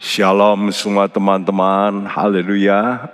[0.00, 3.04] Shalom semua teman-teman, haleluya.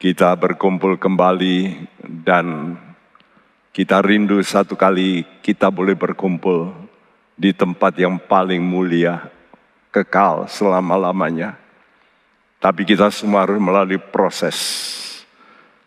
[0.00, 2.72] Kita berkumpul kembali dan
[3.76, 6.72] kita rindu satu kali kita boleh berkumpul
[7.36, 9.28] di tempat yang paling mulia,
[9.92, 11.60] kekal selama-lamanya.
[12.56, 14.56] Tapi kita semua harus melalui proses,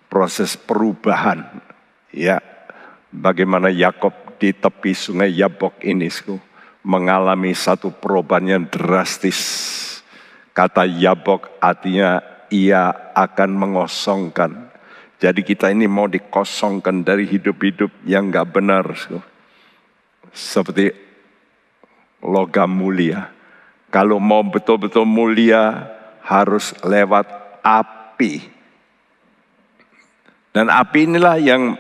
[0.05, 1.49] proses perubahan.
[2.13, 2.45] Ya,
[3.09, 6.13] bagaimana Yakob di tepi sungai Yabok ini,
[6.82, 9.41] mengalami satu perubahan yang drastis.
[10.52, 12.19] Kata Yabok artinya
[12.51, 14.69] ia akan mengosongkan.
[15.21, 18.89] Jadi kita ini mau dikosongkan dari hidup-hidup yang gak benar.
[20.33, 20.91] Seperti
[22.25, 23.29] logam mulia.
[23.93, 25.93] Kalau mau betul-betul mulia
[26.25, 27.29] harus lewat
[27.61, 28.41] api.
[30.52, 31.77] Dan api inilah yang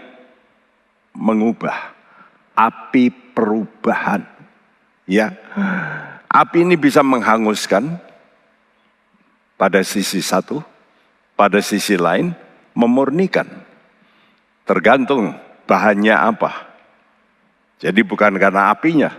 [1.17, 1.97] mengubah.
[2.55, 4.30] Api perubahan
[5.11, 5.35] Ya,
[6.31, 7.99] api ini bisa menghanguskan
[9.59, 10.63] pada sisi satu,
[11.35, 12.31] pada sisi lain
[12.71, 13.43] memurnikan.
[14.63, 15.35] Tergantung
[15.67, 16.63] bahannya apa.
[17.83, 19.11] Jadi bukan karena apinya.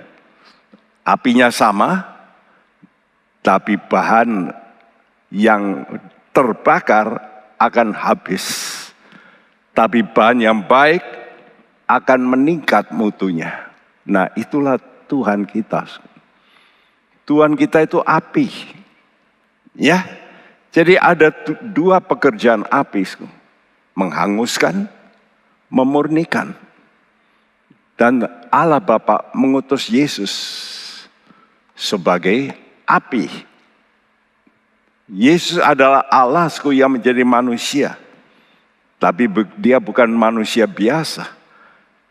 [1.04, 2.08] Apinya sama,
[3.44, 4.48] tapi bahan
[5.28, 5.84] yang
[6.32, 7.20] terbakar
[7.60, 8.48] akan habis.
[9.76, 11.04] Tapi bahan yang baik
[11.84, 13.68] akan meningkat mutunya.
[14.08, 14.80] Nah itulah
[15.12, 15.84] Tuhan kita.
[17.28, 18.48] Tuhan kita itu api.
[19.76, 20.08] Ya.
[20.72, 21.28] Jadi ada
[21.60, 23.04] dua pekerjaan api.
[23.92, 24.88] Menghanguskan,
[25.68, 26.56] memurnikan.
[28.00, 30.32] Dan Allah Bapa mengutus Yesus
[31.76, 32.56] sebagai
[32.88, 33.28] api.
[35.12, 38.00] Yesus adalah Allah yang menjadi manusia.
[38.96, 39.28] Tapi
[39.60, 41.28] dia bukan manusia biasa.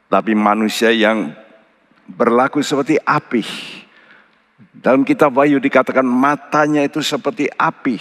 [0.05, 1.40] Tapi manusia yang
[2.11, 3.43] berlaku seperti api.
[4.75, 7.97] Dalam kitab Wahyu dikatakan matanya itu seperti api.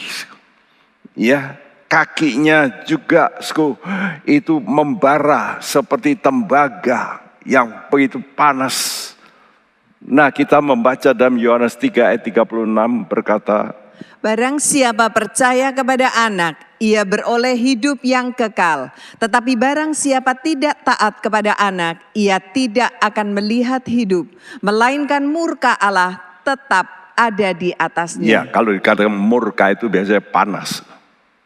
[1.14, 1.58] Ya,
[1.91, 3.34] kakinya juga
[4.22, 9.11] itu membara seperti tembaga yang begitu panas.
[10.01, 13.77] Nah, kita membaca dalam Yohanes 3 ayat 36 berkata,
[14.20, 18.92] Barang siapa percaya kepada anak, ia beroleh hidup yang kekal.
[19.16, 24.28] Tetapi barang siapa tidak taat kepada anak, ia tidak akan melihat hidup,
[24.60, 28.28] melainkan murka Allah tetap ada di atasnya.
[28.28, 30.80] Ya, kalau dikatakan murka itu biasanya panas.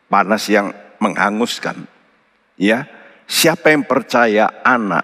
[0.06, 0.70] Panas yang
[1.02, 1.82] menghanguskan.
[2.54, 2.86] Ya,
[3.26, 5.02] siapa yang percaya anak?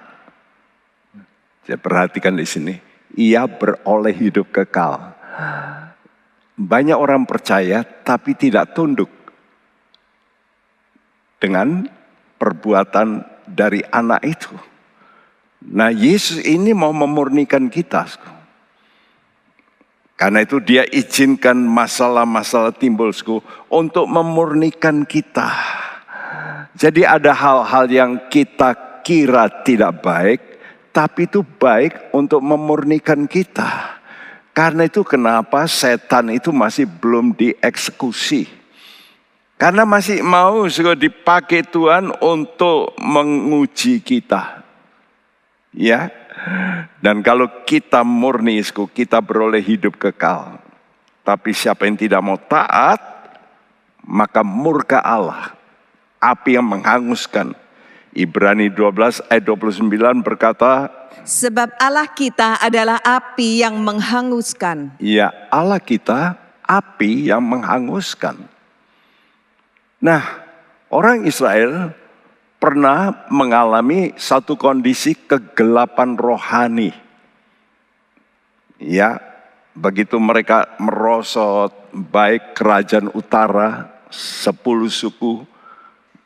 [1.66, 2.74] Saya perhatikan di sini,
[3.18, 5.14] ia beroleh hidup kekal.
[6.60, 9.08] Banyak orang percaya tapi tidak tunduk
[11.40, 11.88] dengan
[12.36, 14.52] perbuatan dari anak itu.
[15.72, 18.04] Nah Yesus ini mau memurnikan kita.
[20.20, 23.08] Karena itu dia izinkan masalah-masalah timbul
[23.72, 25.48] untuk memurnikan kita.
[26.76, 30.40] Jadi ada hal-hal yang kita kira tidak baik,
[30.92, 33.99] tapi itu baik untuk memurnikan kita.
[34.60, 38.44] Karena itu kenapa setan itu masih belum dieksekusi.
[39.56, 44.60] Karena masih mau dipakai Tuhan untuk menguji kita.
[45.72, 46.12] Ya.
[47.00, 48.60] Dan kalau kita murni,
[48.92, 50.60] kita beroleh hidup kekal.
[51.24, 53.00] Tapi siapa yang tidak mau taat,
[54.04, 55.56] maka murka Allah.
[56.20, 57.56] Api yang menghanguskan.
[58.10, 60.90] Ibrani 12 ayat 29 berkata,
[61.22, 64.98] Sebab Allah kita adalah api yang menghanguskan.
[64.98, 66.34] Ya Allah kita
[66.66, 68.38] api yang menghanguskan.
[70.00, 70.22] Nah,
[70.90, 71.94] orang Israel
[72.58, 76.90] pernah mengalami satu kondisi kegelapan rohani.
[78.80, 79.20] Ya,
[79.76, 85.44] begitu mereka merosot baik kerajaan utara, sepuluh suku,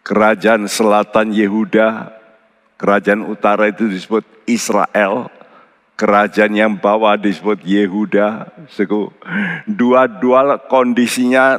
[0.05, 2.13] kerajaan selatan Yehuda,
[2.77, 5.33] kerajaan utara itu disebut Israel,
[5.97, 8.53] kerajaan yang bawah disebut Yehuda.
[9.65, 11.57] Dua-dua kondisinya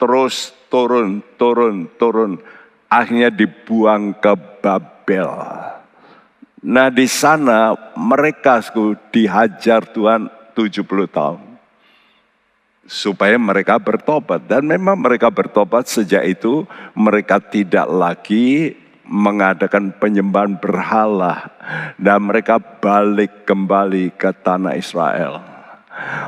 [0.00, 2.40] terus turun, turun, turun.
[2.88, 5.28] Akhirnya dibuang ke Babel.
[6.62, 8.60] Nah di sana mereka
[9.12, 11.51] dihajar Tuhan 70 tahun.
[12.92, 14.44] Supaya mereka bertobat.
[14.44, 18.76] Dan memang mereka bertobat sejak itu mereka tidak lagi
[19.08, 21.48] mengadakan penyembahan berhala.
[21.96, 25.40] Dan mereka balik kembali ke tanah Israel.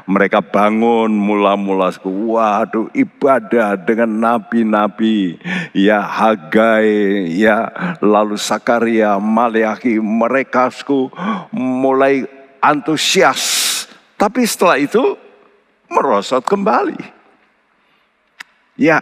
[0.05, 5.41] Mereka bangun mula-mula, waduh ibadah dengan nabi-nabi,
[5.73, 7.73] ya Hagai, ya
[8.05, 10.69] lalu Sakaria, Maleaki, mereka
[11.57, 12.29] mulai
[12.61, 13.41] antusias.
[14.21, 15.17] Tapi setelah itu
[15.89, 16.99] merosot kembali.
[18.75, 19.01] Ya,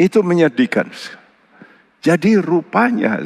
[0.00, 0.88] itu menyedihkan.
[2.04, 3.16] Jadi rupanya,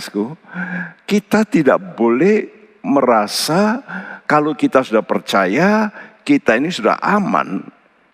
[1.02, 2.46] kita tidak boleh
[2.86, 3.82] merasa
[4.28, 5.90] kalau kita sudah percaya,
[6.22, 7.64] kita ini sudah aman.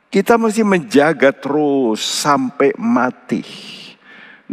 [0.09, 3.43] Kita mesti menjaga terus sampai mati.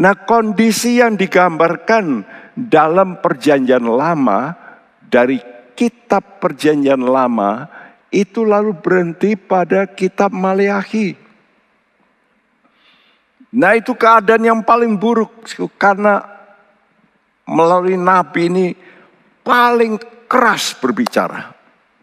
[0.01, 2.25] Nah kondisi yang digambarkan
[2.57, 4.57] dalam perjanjian lama
[5.05, 5.37] dari
[5.77, 7.69] kitab perjanjian lama
[8.11, 11.15] itu lalu berhenti pada kitab Maleakhi.
[13.51, 16.23] Nah itu keadaan yang paling buruk karena
[17.47, 18.67] melalui nabi ini
[19.43, 21.51] paling keras berbicara.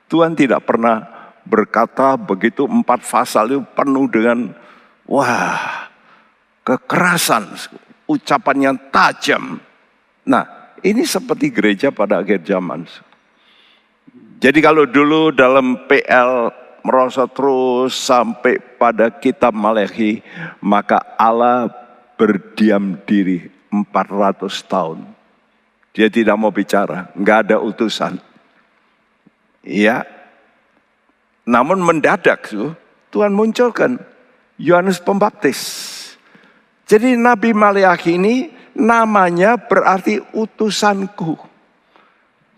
[0.09, 1.05] Tuhan tidak pernah
[1.49, 4.53] berkata begitu empat pasal itu penuh dengan
[5.09, 5.89] wah
[6.65, 7.49] kekerasan,
[8.05, 9.57] ucapan yang tajam.
[10.29, 10.45] Nah
[10.85, 12.85] ini seperti gereja pada akhir zaman.
[14.39, 16.55] Jadi kalau dulu dalam PL
[16.87, 20.23] merosot terus sampai pada kitab Malehi,
[20.63, 21.67] maka Allah
[22.15, 24.99] berdiam diri 400 tahun.
[25.91, 28.23] Dia tidak mau bicara, nggak ada utusan.
[29.67, 30.07] Ya,
[31.43, 32.55] namun mendadak
[33.11, 33.99] Tuhan munculkan
[34.55, 35.61] Yohanes Pembaptis.
[36.87, 41.37] Jadi Nabi Maleakhi ini namanya berarti utusanku.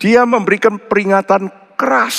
[0.00, 2.18] Dia memberikan peringatan keras.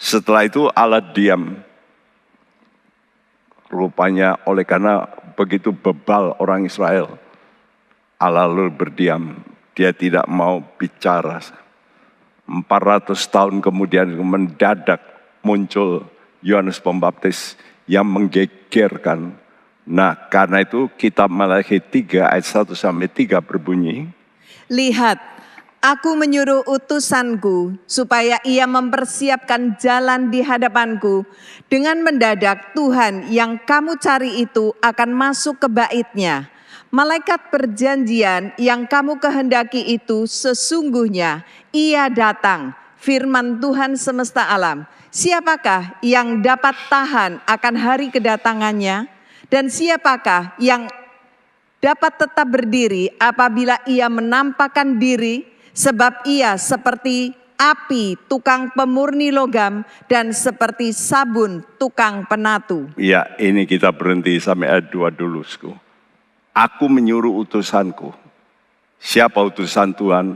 [0.00, 1.60] Setelah itu Allah diam.
[3.68, 5.04] Rupanya oleh karena
[5.36, 7.20] begitu bebal orang Israel.
[8.16, 9.44] Allah lalu berdiam.
[9.76, 11.40] Dia tidak mau bicara.
[12.48, 15.00] 400 tahun kemudian mendadak
[15.44, 16.04] muncul
[16.44, 17.56] Yohanes Pembaptis
[17.88, 19.36] yang menggegerkan.
[19.88, 24.12] Nah karena itu kitab Malachi 3 ayat 1 sampai 3 berbunyi.
[24.68, 25.31] Lihat,
[25.82, 31.26] Aku menyuruh utusanku supaya ia mempersiapkan jalan di hadapanku.
[31.66, 36.46] Dengan mendadak Tuhan yang kamu cari itu akan masuk ke baitnya.
[36.94, 41.42] Malaikat perjanjian yang kamu kehendaki itu sesungguhnya
[41.74, 42.78] ia datang.
[43.02, 44.86] Firman Tuhan semesta alam.
[45.10, 49.10] Siapakah yang dapat tahan akan hari kedatangannya?
[49.50, 50.86] Dan siapakah yang
[51.82, 57.32] dapat tetap berdiri apabila ia menampakkan diri sebab ia seperti
[57.62, 62.90] api tukang pemurni logam dan seperti sabun tukang penatu.
[62.98, 65.46] Ya, ini kita berhenti sampai ayat 2 dulu.
[66.52, 68.10] Aku menyuruh utusanku.
[68.98, 70.26] Siapa utusan Tuhan?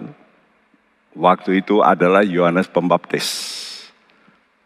[1.16, 3.28] Waktu itu adalah Yohanes Pembaptis.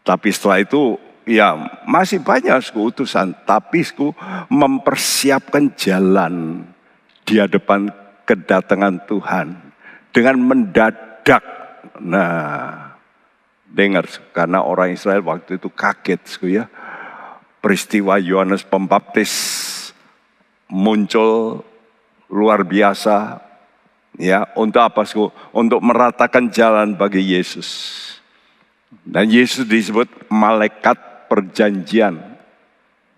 [0.03, 1.55] Tapi setelah itu ya
[1.87, 3.31] masih banyak suku utusan.
[3.47, 4.11] Tapi suku
[4.51, 6.65] mempersiapkan jalan
[7.23, 7.87] di hadapan
[8.25, 9.70] kedatangan Tuhan
[10.11, 11.43] dengan mendadak.
[11.99, 12.95] Nah,
[13.67, 14.05] dengar
[14.35, 16.65] karena orang Israel waktu itu kaget ya.
[17.61, 19.33] Peristiwa Yohanes Pembaptis
[20.65, 21.61] muncul
[22.31, 23.37] luar biasa
[24.17, 25.21] ya untuk apa sih?
[25.53, 27.69] Untuk meratakan jalan bagi Yesus.
[29.05, 30.97] Dan Yesus disebut malaikat
[31.29, 32.17] perjanjian.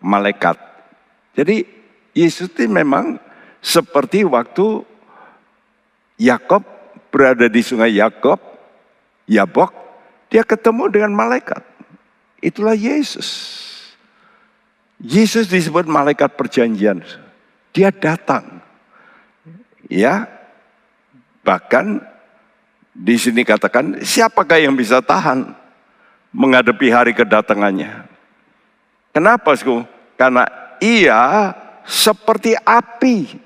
[0.03, 0.59] Malaikat.
[1.33, 1.63] Jadi
[2.11, 3.17] Yesus itu memang
[3.63, 4.83] seperti waktu
[6.19, 6.72] Yakob
[7.13, 8.41] berada di sungai Yakob,
[9.29, 9.69] Yabok,
[10.33, 11.61] dia ketemu dengan malaikat.
[12.41, 13.29] Itulah Yesus.
[14.97, 17.05] Yesus disebut malaikat perjanjian.
[17.69, 18.65] Dia datang.
[19.85, 20.25] Ya.
[21.45, 22.01] Bahkan
[22.97, 25.53] di sini katakan, siapakah yang bisa tahan
[26.33, 28.09] menghadapi hari kedatangannya?
[29.13, 29.85] Kenapa, Sku?
[30.17, 30.49] Karena
[30.81, 31.53] ia
[31.85, 33.43] seperti api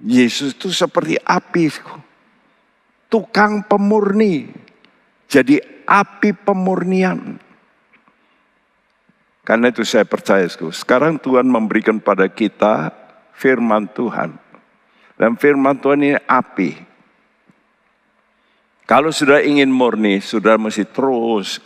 [0.00, 1.68] Yesus itu seperti api,
[3.12, 4.48] tukang pemurni.
[5.28, 7.36] Jadi api pemurnian.
[9.44, 12.94] Karena itu saya percaya, sekarang Tuhan memberikan pada kita
[13.36, 14.36] firman Tuhan.
[15.20, 16.70] Dan firman Tuhan ini api.
[18.88, 21.60] Kalau sudah ingin murni, sudah mesti terus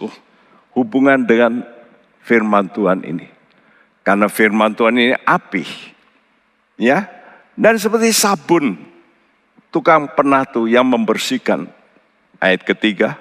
[0.74, 1.62] hubungan dengan
[2.20, 3.30] firman Tuhan ini.
[4.04, 5.64] Karena firman Tuhan ini api.
[6.76, 7.08] Ya,
[7.54, 8.74] dan seperti sabun,
[9.70, 11.70] tukang penatu yang membersihkan.
[12.42, 13.16] Ayat ketiga.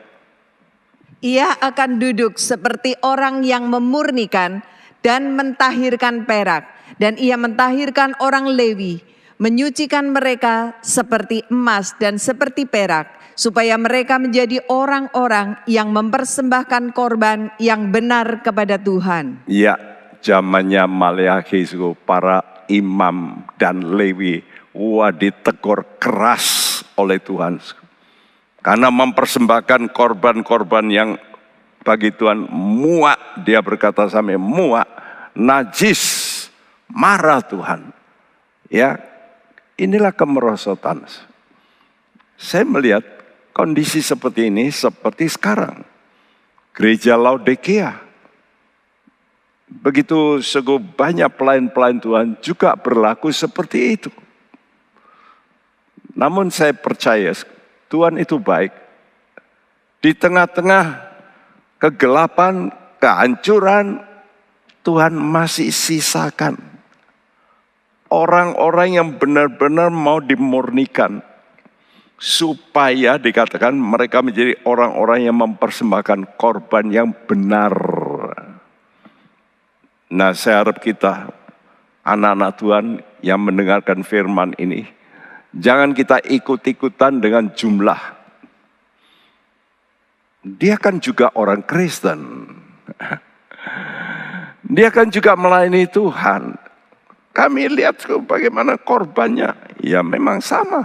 [1.23, 4.59] Ia akan duduk seperti orang yang memurnikan
[4.99, 6.67] dan mentahirkan perak.
[6.99, 9.01] Dan ia mentahirkan orang Lewi,
[9.41, 17.89] menyucikan mereka seperti emas dan seperti perak, supaya mereka menjadi orang-orang yang mempersembahkan korban yang
[17.89, 19.41] benar kepada Tuhan.
[19.49, 19.79] Ya,
[20.21, 21.65] zamannya Maleakhi
[22.05, 24.43] para imam dan Lewi
[24.73, 27.61] wah ditegur keras oleh Tuhan.
[28.63, 31.09] Karena mempersembahkan korban-korban yang
[31.83, 33.43] bagi Tuhan muak.
[33.43, 34.87] Dia berkata sampai muak,
[35.35, 36.01] najis,
[36.89, 37.91] marah Tuhan.
[38.71, 38.97] Ya,
[39.77, 41.05] inilah kemerosotan.
[42.39, 43.03] Saya melihat
[43.53, 45.85] kondisi seperti ini seperti sekarang.
[46.73, 48.02] Gereja Laodikea.
[49.67, 54.11] Begitu sego banyak pelayan-pelayan Tuhan juga berlaku seperti itu.
[56.13, 57.33] Namun saya percaya
[57.89, 58.71] Tuhan itu baik.
[60.03, 60.85] Di tengah-tengah
[61.79, 64.03] kegelapan, kehancuran,
[64.83, 66.73] Tuhan masih sisakan
[68.13, 71.25] orang-orang yang benar-benar mau dimurnikan
[72.21, 77.73] supaya dikatakan mereka menjadi orang-orang yang mempersembahkan korban yang benar.
[80.11, 81.31] Nah, saya harap kita
[82.03, 82.85] anak-anak Tuhan
[83.23, 84.83] yang mendengarkan firman ini
[85.55, 88.23] jangan kita ikut-ikutan dengan jumlah
[90.43, 92.51] dia kan juga orang Kristen.
[94.73, 96.59] Dia kan juga melayani Tuhan.
[97.31, 99.55] Kami lihat bagaimana korbannya.
[99.79, 100.83] Ya memang sama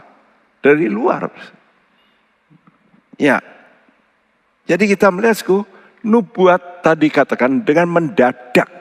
[0.62, 1.30] dari luar.
[3.18, 3.42] Ya.
[4.68, 5.42] Jadi kita melihat
[6.06, 8.77] nubuat tadi katakan dengan mendadak.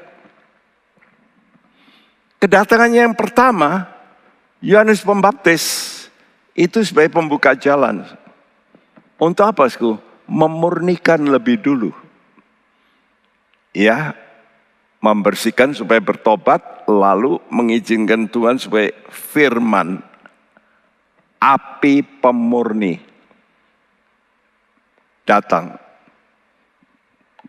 [2.38, 3.90] Kedatangannya yang pertama,
[4.62, 5.64] Yohanes Pembaptis
[6.54, 8.06] itu sebagai pembuka jalan.
[9.18, 9.98] Untuk apa, Sku?
[10.28, 11.96] memurnikan lebih dulu.
[13.72, 14.14] Ya,
[15.00, 20.04] membersihkan supaya bertobat, lalu mengizinkan Tuhan supaya firman
[21.40, 23.00] api pemurni
[25.24, 25.80] datang.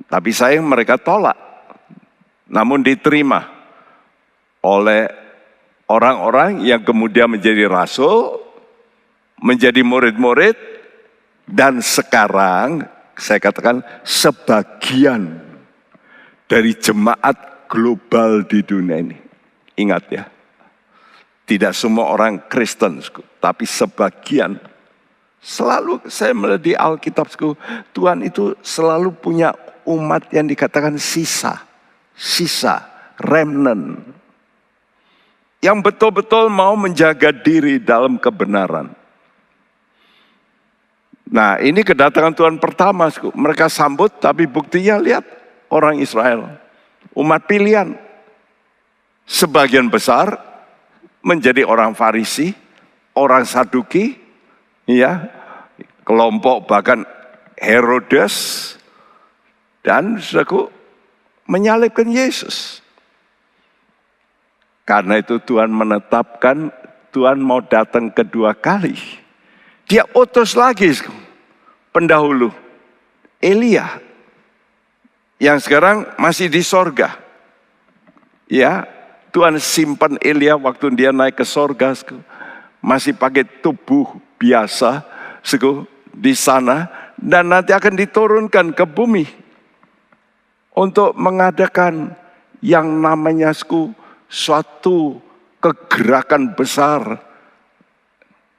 [0.08, 1.36] Tapi sayang mereka tolak.
[2.48, 3.57] Namun diterima
[4.62, 5.08] oleh
[5.88, 8.42] orang-orang yang kemudian menjadi rasul,
[9.40, 10.56] menjadi murid-murid,
[11.48, 12.84] dan sekarang
[13.16, 15.40] saya katakan sebagian
[16.46, 19.18] dari jemaat global di dunia ini.
[19.78, 20.24] Ingat ya,
[21.48, 23.00] tidak semua orang Kristen,
[23.38, 24.58] tapi sebagian.
[25.38, 27.30] Selalu saya melihat di Alkitab,
[27.94, 29.54] Tuhan itu selalu punya
[29.86, 31.62] umat yang dikatakan sisa,
[32.12, 32.84] sisa,
[33.22, 34.02] remnant.
[35.58, 38.94] Yang betul-betul mau menjaga diri dalam kebenaran.
[41.28, 45.26] Nah ini kedatangan Tuhan pertama, mereka sambut tapi buktinya lihat
[45.68, 46.56] orang Israel,
[47.12, 47.92] umat pilihan.
[49.28, 50.40] Sebagian besar
[51.20, 52.56] menjadi orang Farisi,
[53.12, 54.16] orang Saduki,
[54.88, 55.28] ya,
[56.08, 57.04] kelompok bahkan
[57.60, 58.72] Herodes
[59.84, 60.72] dan saudaraku
[61.44, 62.80] menyalibkan Yesus.
[64.88, 66.72] Karena itu Tuhan menetapkan
[67.12, 68.96] Tuhan mau datang kedua kali
[69.88, 70.92] dia utus lagi
[71.92, 72.52] pendahulu
[73.40, 74.00] Elia
[75.38, 77.14] yang sekarang masih di sorga.
[78.50, 78.84] Ya,
[79.30, 81.94] Tuhan simpan Elia waktu dia naik ke sorga,
[82.82, 85.06] masih pakai tubuh biasa,
[86.10, 89.24] di sana dan nanti akan diturunkan ke bumi
[90.74, 92.18] untuk mengadakan
[92.58, 93.54] yang namanya
[94.28, 95.18] suatu
[95.58, 97.28] kegerakan besar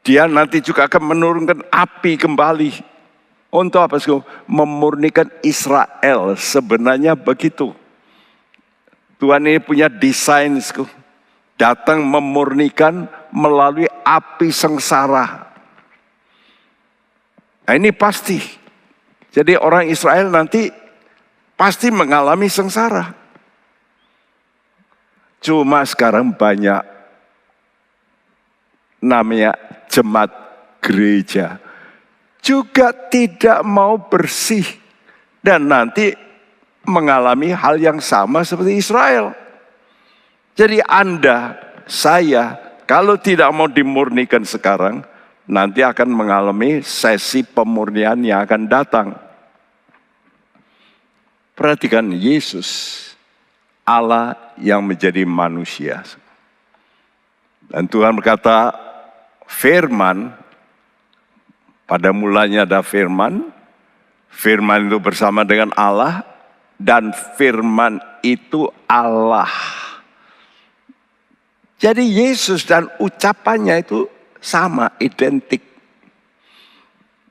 [0.09, 2.71] dia nanti juga akan menurunkan api kembali.
[3.49, 3.97] Untuk apa?
[4.45, 6.37] Memurnikan Israel.
[6.37, 7.73] Sebenarnya begitu.
[9.21, 10.57] Tuhan ini punya desain.
[11.59, 15.49] Datang memurnikan melalui api sengsara.
[17.67, 18.39] Nah ini pasti.
[19.29, 20.73] Jadi orang Israel nanti
[21.53, 23.18] pasti mengalami sengsara.
[25.39, 26.83] Cuma sekarang banyak
[28.99, 29.55] namanya
[29.87, 30.31] jemaat
[30.83, 31.59] gereja
[32.39, 34.65] juga tidak mau bersih
[35.43, 36.15] dan nanti
[36.87, 39.35] mengalami hal yang sama seperti Israel.
[40.55, 41.55] Jadi Anda,
[41.87, 45.03] saya, kalau tidak mau dimurnikan sekarang,
[45.47, 49.07] nanti akan mengalami sesi pemurnian yang akan datang.
[51.55, 52.97] Perhatikan Yesus,
[53.89, 56.05] Allah yang menjadi manusia.
[57.65, 58.69] Dan Tuhan berkata,
[59.49, 60.29] firman,
[61.89, 63.49] pada mulanya ada firman,
[64.29, 66.21] firman itu bersama dengan Allah,
[66.77, 69.49] dan firman itu Allah.
[71.81, 74.05] Jadi Yesus dan ucapannya itu
[74.37, 75.65] sama, identik.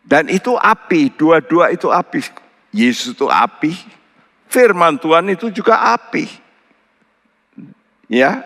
[0.02, 2.24] Dan itu api, dua-dua itu api.
[2.72, 3.76] Yesus itu api,
[4.48, 6.47] firman Tuhan itu juga api.
[8.08, 8.40] Ya,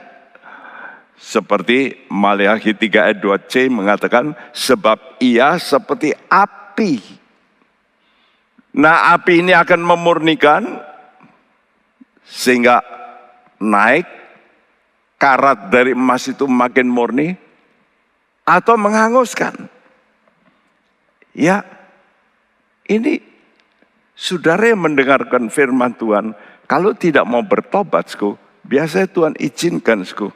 [1.15, 7.23] seperti Maleakhi 3 ayat 2c mengatakan sebab ia seperti api
[8.73, 10.65] Nah api ini akan memurnikan
[12.25, 12.81] sehingga
[13.61, 14.09] naik
[15.21, 17.37] karat dari emas itu makin murni
[18.49, 19.69] atau menghanguskan.
[21.37, 21.65] Ya,
[22.89, 23.21] ini
[24.17, 26.33] saudara yang mendengarkan firman Tuhan,
[26.65, 28.09] kalau tidak mau bertobat,
[28.67, 30.31] biasanya Tuhan izinkan, sku,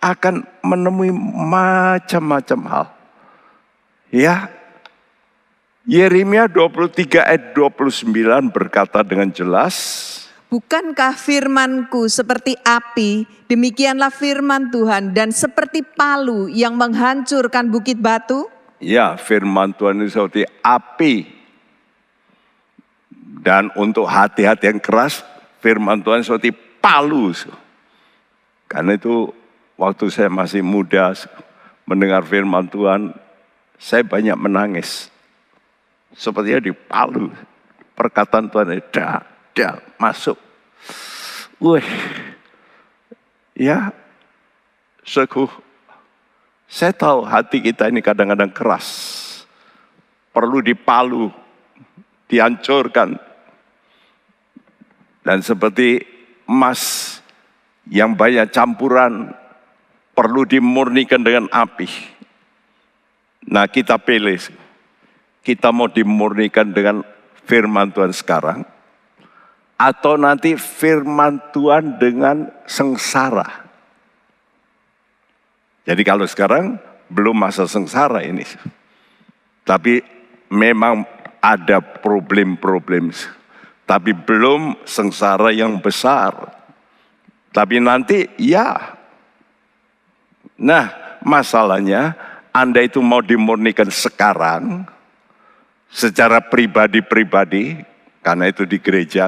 [0.00, 2.86] akan menemui macam-macam hal.
[4.10, 4.50] Ya,
[5.86, 9.76] Yeremia 23 ayat 29 berkata dengan jelas,
[10.50, 18.50] Bukankah firmanku seperti api, demikianlah firman Tuhan dan seperti palu yang menghancurkan bukit batu?
[18.82, 21.38] Ya, firman Tuhan itu seperti api.
[23.46, 25.22] Dan untuk hati-hati yang keras,
[25.62, 26.50] firman Tuhan seperti
[26.82, 27.30] palu.
[28.70, 29.34] Karena itu
[29.74, 31.10] waktu saya masih muda
[31.82, 33.10] mendengar firman Tuhan,
[33.74, 35.10] saya banyak menangis.
[36.14, 37.34] Sepertinya di palu.
[37.98, 40.38] Perkataan Tuhan, dah, dah, masuk.
[41.58, 41.84] Wih,
[43.58, 43.90] ya,
[45.02, 45.50] sekuh.
[46.70, 48.86] Saya tahu hati kita ini kadang-kadang keras.
[50.30, 51.26] Perlu dipalu,
[52.30, 53.18] dihancurkan.
[55.26, 56.06] Dan seperti
[56.46, 57.09] emas
[57.90, 59.34] yang banyak campuran,
[60.14, 61.90] perlu dimurnikan dengan api.
[63.50, 64.38] Nah kita pilih,
[65.42, 67.02] kita mau dimurnikan dengan
[67.44, 68.62] firman Tuhan sekarang,
[69.74, 73.66] atau nanti firman Tuhan dengan sengsara.
[75.82, 76.78] Jadi kalau sekarang
[77.10, 78.46] belum masa sengsara ini.
[79.66, 79.98] Tapi
[80.54, 81.02] memang
[81.42, 83.10] ada problem-problem.
[83.88, 86.59] Tapi belum sengsara yang besar.
[87.50, 88.94] Tapi nanti ya.
[90.60, 92.14] Nah masalahnya
[92.54, 94.86] Anda itu mau dimurnikan sekarang.
[95.90, 97.82] Secara pribadi-pribadi
[98.22, 99.26] karena itu di gereja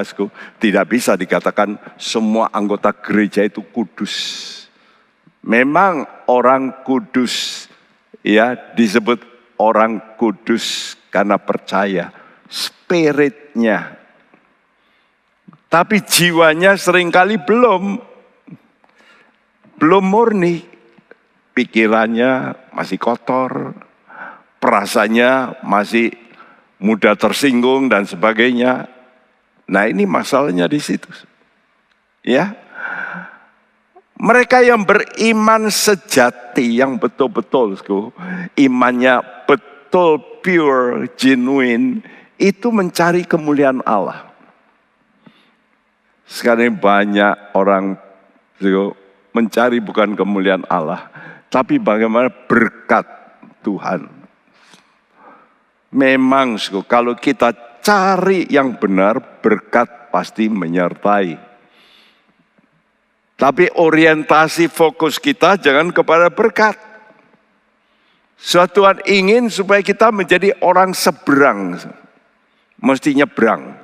[0.62, 4.14] tidak bisa dikatakan semua anggota gereja itu kudus.
[5.42, 7.66] Memang orang kudus
[8.22, 9.18] ya disebut
[9.58, 12.14] orang kudus karena percaya
[12.46, 13.98] spiritnya.
[15.66, 18.11] Tapi jiwanya sering kali belum
[19.82, 20.62] belum murni.
[21.58, 23.74] Pikirannya masih kotor,
[24.62, 26.14] perasaannya masih
[26.78, 28.86] mudah tersinggung dan sebagainya.
[29.66, 31.10] Nah ini masalahnya di situ.
[32.22, 32.54] Ya,
[34.14, 37.74] mereka yang beriman sejati, yang betul-betul,
[38.54, 39.18] imannya
[39.50, 42.06] betul pure, genuine,
[42.38, 44.30] itu mencari kemuliaan Allah.
[46.24, 47.98] Sekarang banyak orang
[49.32, 51.08] mencari bukan kemuliaan Allah,
[51.48, 53.04] tapi bagaimana berkat
[53.64, 54.08] Tuhan.
[55.92, 56.56] Memang
[56.88, 57.52] kalau kita
[57.84, 61.52] cari yang benar, berkat pasti menyertai.
[63.36, 66.78] Tapi orientasi fokus kita jangan kepada berkat.
[68.38, 71.78] Suatu Tuhan ingin supaya kita menjadi orang seberang.
[72.78, 73.78] Mesti nyebrang.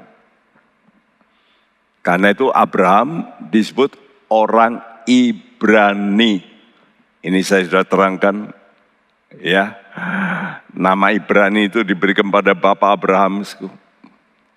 [2.02, 3.94] Karena itu Abraham disebut
[4.32, 6.44] orang Ibrani.
[7.24, 8.52] Ini saya sudah terangkan
[9.40, 9.88] ya
[10.78, 13.42] Nama Ibrani itu diberikan pada Bapak Abraham.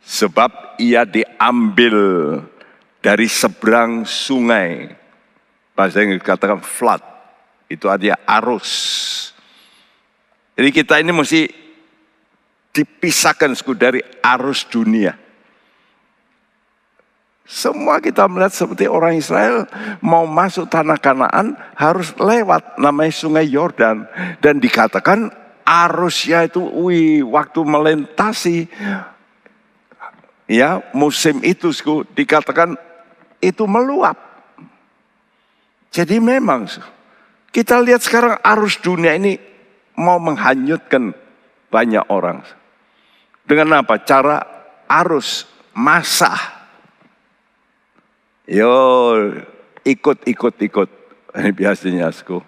[0.06, 1.98] Sebab ia diambil
[3.02, 4.94] dari seberang sungai.
[5.74, 7.02] Bahasa yang dikatakan flood.
[7.72, 8.70] Itu artinya arus.
[10.54, 11.48] Jadi kita ini mesti
[12.70, 15.18] dipisahkan dari arus dunia.
[17.52, 19.68] Semua kita melihat seperti orang Israel
[20.00, 24.08] mau masuk tanah Kanaan harus lewat namanya sungai Yordan
[24.40, 25.28] dan dikatakan
[25.68, 28.72] arusnya itu wih, waktu melintasi
[30.48, 31.76] ya musim itu
[32.16, 32.80] dikatakan
[33.44, 34.16] itu meluap.
[35.92, 36.72] Jadi memang
[37.52, 39.36] kita lihat sekarang arus dunia ini
[40.00, 41.12] mau menghanyutkan
[41.68, 42.48] banyak orang.
[43.44, 44.00] Dengan apa?
[44.08, 44.40] Cara
[44.88, 45.44] arus
[45.76, 46.61] masa.
[48.52, 48.76] Yo
[49.88, 50.90] ikut ikut ikut
[51.40, 52.44] ini biasanya aku.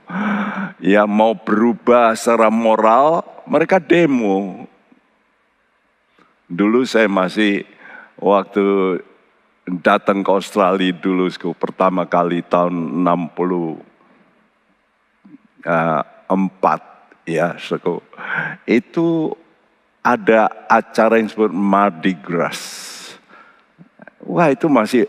[0.83, 4.67] Ya mau berubah secara moral, mereka demo.
[6.51, 7.63] Dulu saya masih
[8.19, 8.99] waktu
[9.63, 13.79] datang ke Australia dulu aku, pertama kali tahun 60
[15.63, 16.81] uh, empat
[17.23, 18.03] ya suku.
[18.67, 19.39] Itu
[20.03, 22.59] ada acara yang disebut Mardi Gras.
[24.19, 25.07] Wah itu masih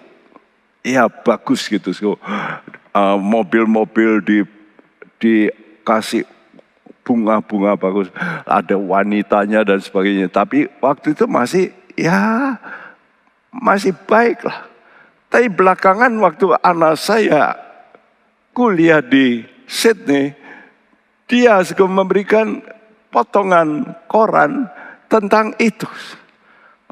[0.85, 1.91] ya bagus gitu.
[1.97, 4.39] So mobil eh, mobil-mobil di
[5.19, 6.29] dikasih
[7.05, 8.13] bunga-bunga bagus,
[8.45, 10.29] ada wanitanya dan sebagainya.
[10.29, 12.55] Tapi waktu itu masih ya
[13.49, 14.69] masih baik lah.
[15.33, 17.57] Tapi belakangan waktu anak saya
[18.55, 20.31] kuliah di Sydney,
[21.27, 22.63] dia memberikan
[23.11, 24.71] potongan koran
[25.11, 25.89] tentang itu.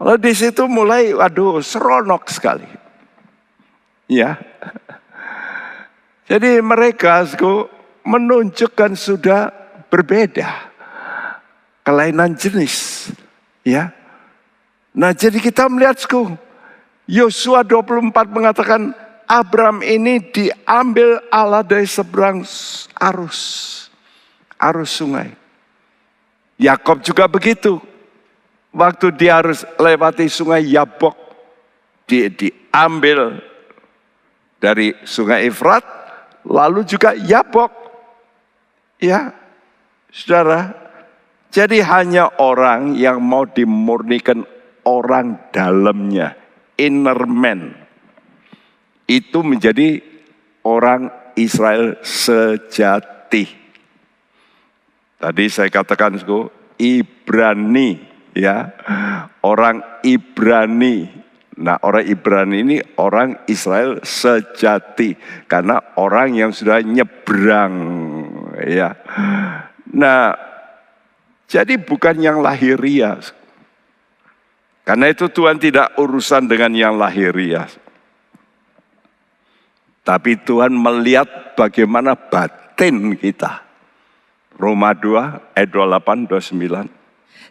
[0.02, 2.81] Lalu di situ mulai, waduh, seronok sekali.
[4.12, 4.36] Ya.
[6.28, 7.24] Jadi mereka
[8.04, 9.48] menunjukkan sudah
[9.88, 10.68] berbeda.
[11.80, 13.08] Kelainan jenis.
[13.64, 13.96] Ya.
[14.92, 15.96] Nah jadi kita melihat
[17.08, 18.92] Yosua 24 mengatakan
[19.24, 22.44] Abram ini diambil Allah dari seberang
[23.00, 23.40] arus.
[24.60, 25.32] Arus sungai.
[26.60, 27.80] Yakob juga begitu.
[28.72, 31.16] Waktu dia harus lewati sungai Yabok.
[32.06, 33.51] Dia diambil
[34.62, 35.82] dari sungai Efrat.
[36.46, 37.74] Lalu juga Yabok.
[39.02, 39.34] Ya,
[40.14, 40.78] saudara.
[41.50, 44.46] Jadi hanya orang yang mau dimurnikan
[44.86, 46.38] orang dalamnya.
[46.78, 47.74] Inner man.
[49.10, 50.00] Itu menjadi
[50.62, 53.44] orang Israel sejati.
[55.18, 56.16] Tadi saya katakan
[56.78, 57.90] Ibrani
[58.32, 58.72] ya.
[59.44, 61.22] Orang Ibrani.
[61.52, 65.12] Nah, orang Ibrani ini orang Israel sejati
[65.44, 67.74] karena orang yang sudah nyebrang
[68.64, 68.96] ya.
[69.92, 70.32] Nah,
[71.44, 73.20] jadi bukan yang lahiriah.
[74.82, 77.68] Karena itu Tuhan tidak urusan dengan yang lahiriah.
[80.02, 83.62] Tapi Tuhan melihat bagaimana batin kita.
[84.56, 86.88] Roma 2 ayat 28 29.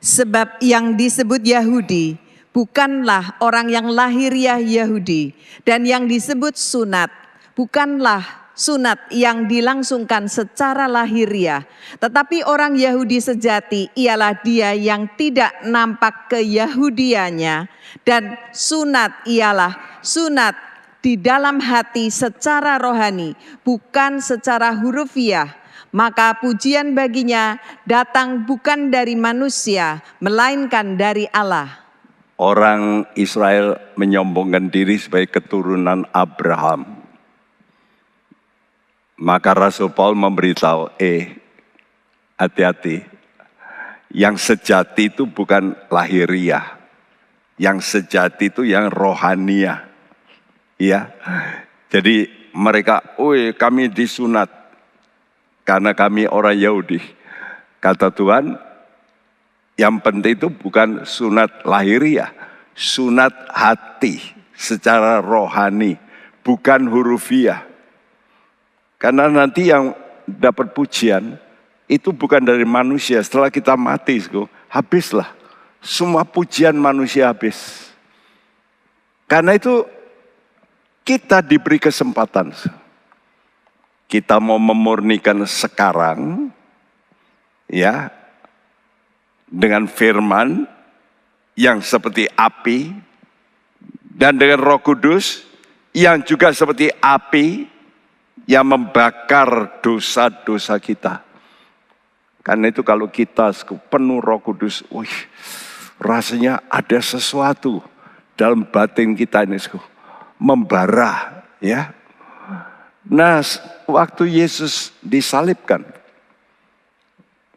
[0.01, 2.17] Sebab yang disebut Yahudi
[2.51, 7.11] bukanlah orang yang lahiriah Yahudi dan yang disebut sunat.
[7.51, 11.65] Bukanlah sunat yang dilangsungkan secara lahiriah,
[11.99, 17.67] tetapi orang Yahudi sejati ialah dia yang tidak nampak keyahudiannya.
[18.07, 20.55] Dan sunat ialah sunat
[21.03, 23.35] di dalam hati secara rohani,
[23.65, 25.59] bukan secara hurufiah.
[25.91, 31.81] Maka pujian baginya datang bukan dari manusia, melainkan dari Allah.
[32.41, 36.89] Orang Israel menyombongkan diri sebagai keturunan Abraham.
[39.21, 41.37] Maka Rasul Paul memberitahu, eh
[42.41, 43.05] hati-hati.
[44.09, 46.81] Yang sejati itu bukan lahiriah.
[47.61, 49.85] Yang sejati itu yang rohania.
[50.81, 51.13] Ya.
[51.93, 52.25] Jadi
[52.57, 54.49] mereka, "Woi, kami disunat
[55.61, 56.97] karena kami orang Yahudi.
[57.77, 58.57] Kata Tuhan,
[59.81, 62.29] yang penting itu bukan sunat lahiriah,
[62.77, 64.21] sunat hati
[64.53, 65.97] secara rohani,
[66.45, 67.65] bukan hurufiah.
[69.01, 69.97] Karena nanti yang
[70.29, 71.41] dapat pujian
[71.89, 73.17] itu bukan dari manusia.
[73.25, 74.21] Setelah kita mati,
[74.69, 75.33] habislah.
[75.81, 77.89] Semua pujian manusia habis.
[79.25, 79.81] Karena itu
[81.01, 82.53] kita diberi kesempatan
[84.11, 86.51] kita mau memurnikan sekarang
[87.71, 88.11] ya
[89.51, 90.63] dengan firman
[91.59, 92.95] yang seperti api
[94.07, 95.43] dan dengan Roh Kudus
[95.91, 97.67] yang juga seperti api
[98.47, 101.19] yang membakar dosa-dosa kita.
[102.41, 103.51] Karena itu kalau kita
[103.91, 105.11] penuh Roh Kudus, wih,
[105.99, 107.83] rasanya ada sesuatu
[108.39, 109.59] dalam batin kita ini
[110.41, 111.93] membara ya
[113.07, 113.41] Nah,
[113.89, 115.81] waktu Yesus disalibkan,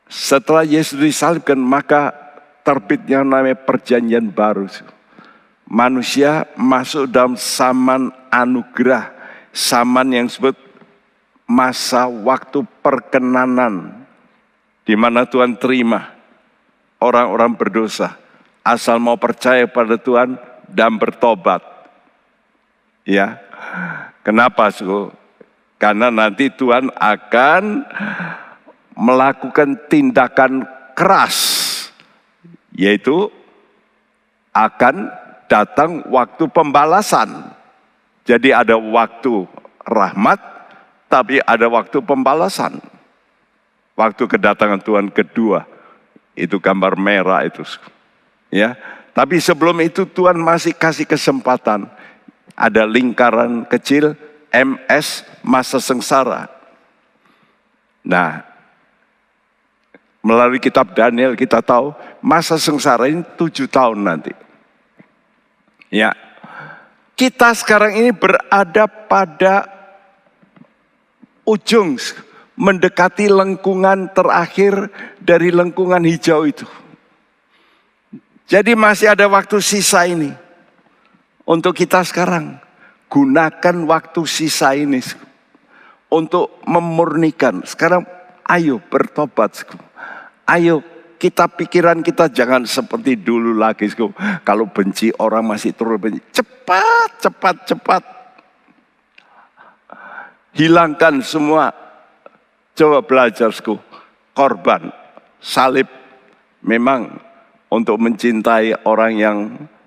[0.08, 2.12] setelah Yesus disalibkan, maka
[2.64, 4.68] terbitnya namanya perjanjian baru.
[5.64, 9.12] Manusia masuk dalam zaman anugerah,
[9.52, 10.56] zaman yang disebut
[11.48, 14.04] masa waktu perkenanan,
[14.84, 16.12] di mana Tuhan terima
[17.00, 18.16] orang-orang berdosa,
[18.64, 21.60] asal mau percaya pada Tuhan dan bertobat.
[23.04, 23.40] Ya,
[24.24, 24.72] kenapa?
[24.72, 25.12] Suku?
[25.76, 27.84] Karena nanti Tuhan akan
[28.94, 31.36] melakukan tindakan keras,
[32.74, 33.30] yaitu
[34.54, 35.10] akan
[35.50, 37.52] datang waktu pembalasan.
[38.24, 39.44] Jadi ada waktu
[39.84, 40.40] rahmat,
[41.10, 42.80] tapi ada waktu pembalasan.
[43.94, 45.68] Waktu kedatangan Tuhan kedua,
[46.34, 47.62] itu gambar merah itu.
[48.50, 48.74] Ya,
[49.14, 51.86] tapi sebelum itu Tuhan masih kasih kesempatan.
[52.54, 54.18] Ada lingkaran kecil,
[54.50, 56.50] MS masa sengsara.
[58.02, 58.53] Nah,
[60.24, 61.92] melalui kitab Daniel kita tahu
[62.24, 64.32] masa sengsara ini tujuh tahun nanti.
[65.92, 66.16] Ya,
[67.14, 69.68] kita sekarang ini berada pada
[71.44, 72.00] ujung
[72.56, 76.66] mendekati lengkungan terakhir dari lengkungan hijau itu.
[78.48, 80.32] Jadi masih ada waktu sisa ini.
[81.44, 82.60] Untuk kita sekarang.
[83.08, 85.00] Gunakan waktu sisa ini.
[86.10, 87.64] Untuk memurnikan.
[87.64, 88.04] Sekarang
[88.44, 89.64] ayo bertobat.
[90.44, 90.84] Ayo
[91.16, 93.88] kita pikiran kita jangan seperti dulu lagi.
[94.44, 96.20] Kalau benci orang masih terus benci.
[96.36, 98.02] Cepat, cepat, cepat.
[100.52, 101.72] Hilangkan semua.
[102.74, 103.54] Coba belajar,
[104.34, 104.92] korban,
[105.40, 105.86] salib.
[106.60, 107.22] Memang
[107.72, 109.38] untuk mencintai orang yang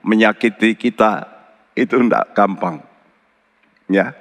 [0.01, 1.27] menyakiti kita
[1.75, 2.79] itu tidak gampang.
[3.91, 4.15] Ya,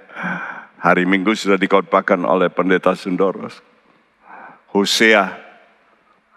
[0.82, 3.62] hari Minggu sudah dikhotbahkan oleh pendeta Sundoros.
[4.74, 5.45] Hosea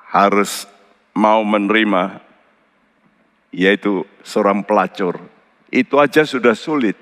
[0.10, 0.66] harus
[1.14, 2.22] mau menerima
[3.54, 5.22] yaitu seorang pelacur.
[5.70, 6.98] Itu aja sudah sulit.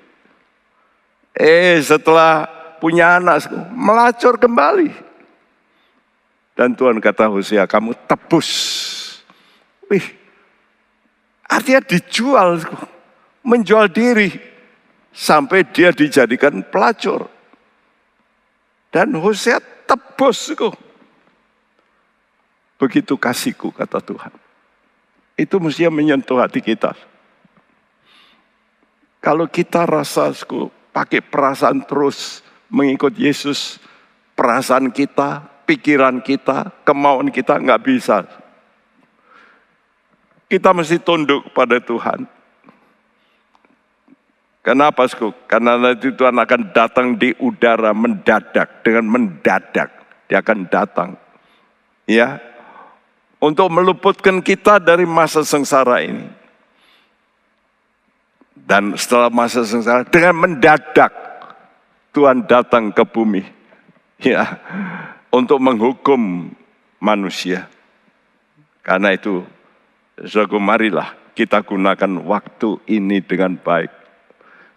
[1.32, 2.48] Eh setelah
[2.84, 4.92] punya anak melacur kembali.
[6.58, 8.50] Dan Tuhan kata Hosea kamu tebus.
[9.88, 10.04] Wih
[11.48, 12.60] artinya dijual.
[13.48, 14.28] Menjual diri.
[15.16, 17.32] Sampai dia dijadikan pelacur.
[18.92, 20.52] Dan Hosea tebus.
[22.78, 24.34] Begitu kasihku kata Tuhan.
[25.38, 26.94] Itu mestinya menyentuh hati kita.
[29.22, 30.34] Kalau kita rasa
[30.94, 33.82] pakai perasaan terus mengikut Yesus,
[34.38, 38.24] perasaan kita, pikiran kita, kemauan kita nggak bisa.
[40.48, 42.24] Kita mesti tunduk pada Tuhan.
[44.64, 45.32] Kenapa, Sku?
[45.48, 49.92] Karena nanti Tuhan akan datang di udara mendadak, dengan mendadak.
[50.28, 51.16] Dia akan datang.
[52.04, 52.40] Ya,
[53.38, 56.26] untuk meluputkan kita dari masa sengsara ini.
[58.58, 61.14] Dan setelah masa sengsara dengan mendadak
[62.12, 63.46] Tuhan datang ke bumi
[64.28, 64.60] ya
[65.32, 66.52] untuk menghukum
[67.00, 67.70] manusia.
[68.84, 69.46] Karena itu
[70.18, 73.94] Zago marilah kita gunakan waktu ini dengan baik.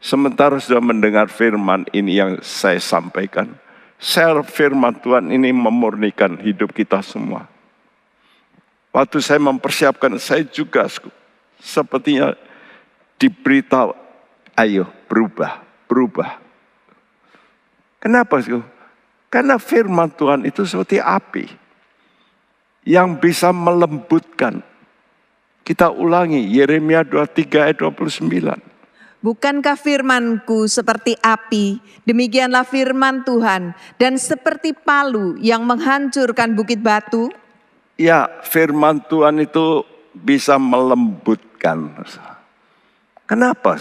[0.00, 3.52] Sementara sudah mendengar firman ini yang saya sampaikan.
[4.00, 7.49] Share firman Tuhan ini memurnikan hidup kita semua
[8.90, 10.90] Waktu saya mempersiapkan, saya juga
[11.62, 12.34] sepertinya
[13.22, 13.94] diberitahu,
[14.58, 16.42] ayo berubah, berubah.
[18.02, 18.42] Kenapa?
[19.30, 21.46] Karena firman Tuhan itu seperti api
[22.82, 24.64] yang bisa melembutkan.
[25.62, 28.70] Kita ulangi Yeremia 23 ayat 29.
[29.20, 31.76] Bukankah firmanku seperti api,
[32.08, 37.28] demikianlah firman Tuhan, dan seperti palu yang menghancurkan bukit batu?
[38.00, 39.84] Ya, firman Tuhan itu
[40.16, 42.00] bisa melembutkan.
[43.28, 43.76] Kenapa?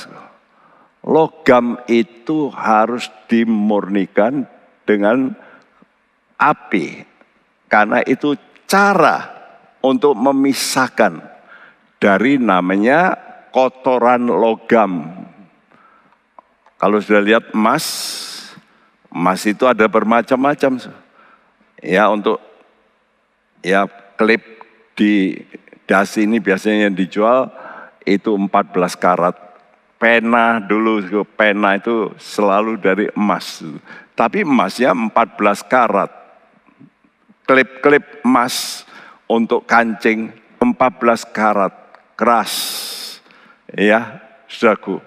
[1.07, 4.43] Logam itu harus dimurnikan
[4.83, 5.31] dengan
[6.35, 7.07] api.
[7.71, 8.35] Karena itu
[8.67, 9.23] cara
[9.79, 11.23] untuk memisahkan
[11.95, 13.15] dari namanya
[13.55, 15.15] kotoran logam.
[16.75, 17.87] Kalau sudah lihat emas,
[19.07, 20.91] emas itu ada bermacam-macam.
[21.79, 22.43] Ya untuk
[23.63, 23.87] ya
[24.19, 24.43] klip
[24.99, 25.31] di
[25.87, 27.47] dasi ini biasanya yang dijual
[28.03, 29.35] itu 14 karat.
[29.95, 33.63] Pena dulu, pena itu selalu dari emas.
[34.15, 36.11] Tapi emasnya 14 karat.
[37.47, 38.83] Klip-klip emas
[39.27, 41.71] untuk kancing 14 karat.
[42.19, 42.51] Keras.
[43.71, 44.19] Ya,
[44.51, 44.99] saudaraku.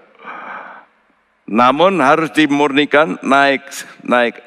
[1.48, 3.68] Namun harus dimurnikan naik,
[4.00, 4.40] naik.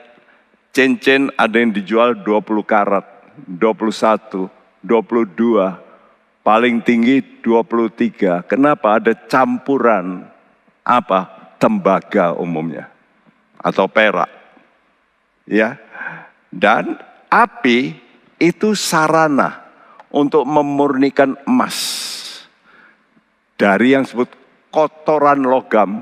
[0.74, 3.06] Cincin ada yang dijual 20 karat.
[3.36, 4.48] 21,
[4.86, 8.46] 22, paling tinggi 23.
[8.46, 9.02] Kenapa?
[9.02, 10.30] Ada campuran
[10.86, 11.34] apa?
[11.58, 12.94] Tembaga umumnya
[13.58, 14.30] atau perak.
[15.50, 15.82] Ya.
[16.54, 17.98] Dan api
[18.38, 19.66] itu sarana
[20.14, 21.76] untuk memurnikan emas
[23.60, 24.32] dari yang disebut
[24.72, 26.00] kotoran logam.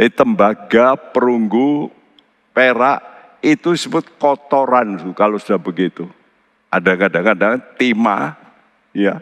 [0.00, 1.92] Eh, tembaga, perunggu,
[2.56, 3.04] perak
[3.44, 6.08] itu disebut kotoran kalau sudah begitu.
[6.72, 8.32] Ada kadang-kadang timah,
[8.96, 9.20] ya.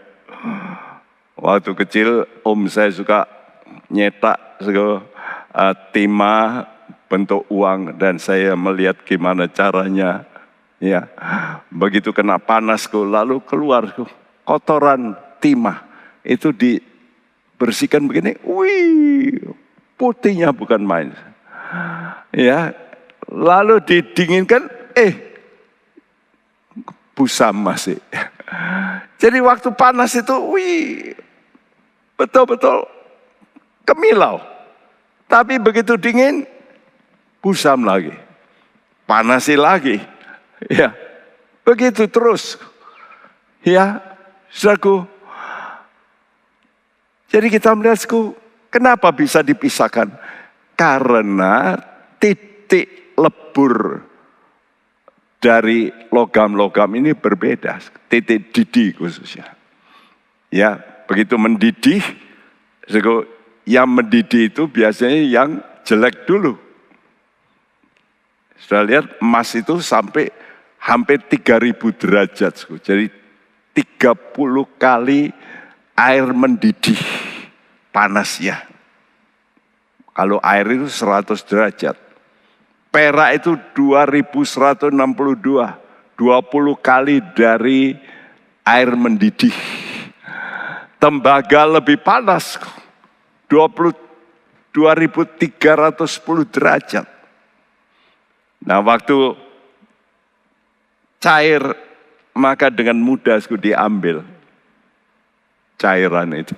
[1.34, 3.26] Waktu kecil om saya suka
[3.90, 6.70] nyetak uh, timah
[7.10, 10.30] bentuk uang dan saya melihat gimana caranya.
[10.80, 11.10] Ya,
[11.68, 13.92] begitu kena panas lalu keluar
[14.48, 15.84] kotoran timah
[16.24, 19.52] itu dibersihkan begini, wih,
[20.00, 21.12] putihnya bukan main.
[22.32, 22.72] Ya,
[23.28, 25.29] lalu didinginkan, eh
[27.20, 28.00] busam masih.
[29.20, 31.12] Jadi waktu panas itu, wih,
[32.16, 32.88] betul-betul
[33.84, 34.40] kemilau.
[35.28, 36.48] Tapi begitu dingin,
[37.44, 38.16] busam lagi.
[39.04, 40.00] Panasi lagi.
[40.72, 40.96] Ya,
[41.60, 42.56] begitu terus.
[43.60, 44.00] Ya,
[44.48, 45.04] saudaraku,
[47.30, 48.00] Jadi kita melihat,
[48.72, 50.10] kenapa bisa dipisahkan?
[50.74, 51.78] Karena
[52.18, 54.09] titik lebur
[55.40, 57.80] dari logam-logam ini berbeda.
[58.06, 59.56] Titik didih khususnya.
[60.52, 60.76] Ya,
[61.08, 62.04] begitu mendidih,
[63.64, 65.50] yang mendidih itu biasanya yang
[65.88, 66.60] jelek dulu.
[68.60, 70.28] Sudah lihat emas itu sampai
[70.76, 72.54] hampir 3000 derajat.
[72.84, 73.08] Jadi
[73.72, 75.32] 30 kali
[75.96, 77.00] air mendidih
[77.94, 78.68] panasnya.
[80.12, 81.96] Kalau air itu 100 derajat.
[82.90, 84.92] Perak itu 2162.
[86.18, 87.96] 20 kali dari
[88.66, 89.54] air mendidih.
[91.00, 92.60] Tembaga lebih panas.
[93.48, 94.10] 20
[94.70, 97.06] 2310 derajat.
[98.62, 99.34] Nah waktu
[101.18, 101.62] cair
[102.36, 104.22] maka dengan mudah diambil
[105.74, 106.54] cairan itu.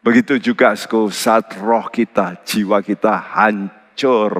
[0.00, 0.72] Begitu juga
[1.12, 4.32] saat roh kita, jiwa kita hancur.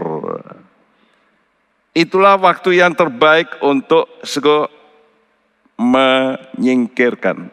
[1.91, 4.07] Itulah waktu yang terbaik untuk
[5.75, 7.51] menyingkirkan.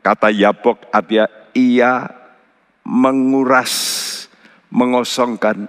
[0.00, 2.08] Kata Yabok artinya ia
[2.80, 3.74] menguras,
[4.72, 5.68] mengosongkan.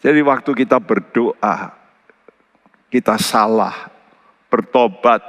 [0.00, 1.76] Jadi waktu kita berdoa,
[2.88, 3.92] kita salah,
[4.48, 5.20] bertobat,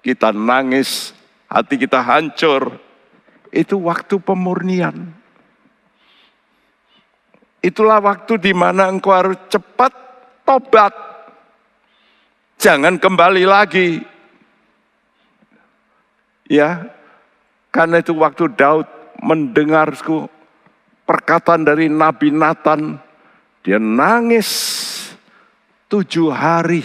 [0.00, 1.12] kita nangis,
[1.46, 2.80] hati kita hancur,
[3.52, 5.14] itu waktu pemurnian.
[7.60, 10.09] Itulah waktu di mana engkau harus cepat
[10.50, 10.90] tobat.
[12.58, 14.02] Jangan kembali lagi.
[16.50, 16.90] Ya,
[17.70, 18.90] karena itu waktu Daud
[19.22, 19.94] mendengar
[21.06, 22.98] perkataan dari Nabi Nathan,
[23.62, 24.50] dia nangis
[25.86, 26.82] tujuh hari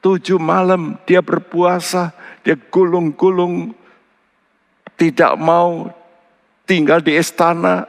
[0.00, 3.76] Tujuh malam dia berpuasa, dia gulung-gulung,
[4.96, 5.92] tidak mau
[6.64, 7.84] tinggal di istana,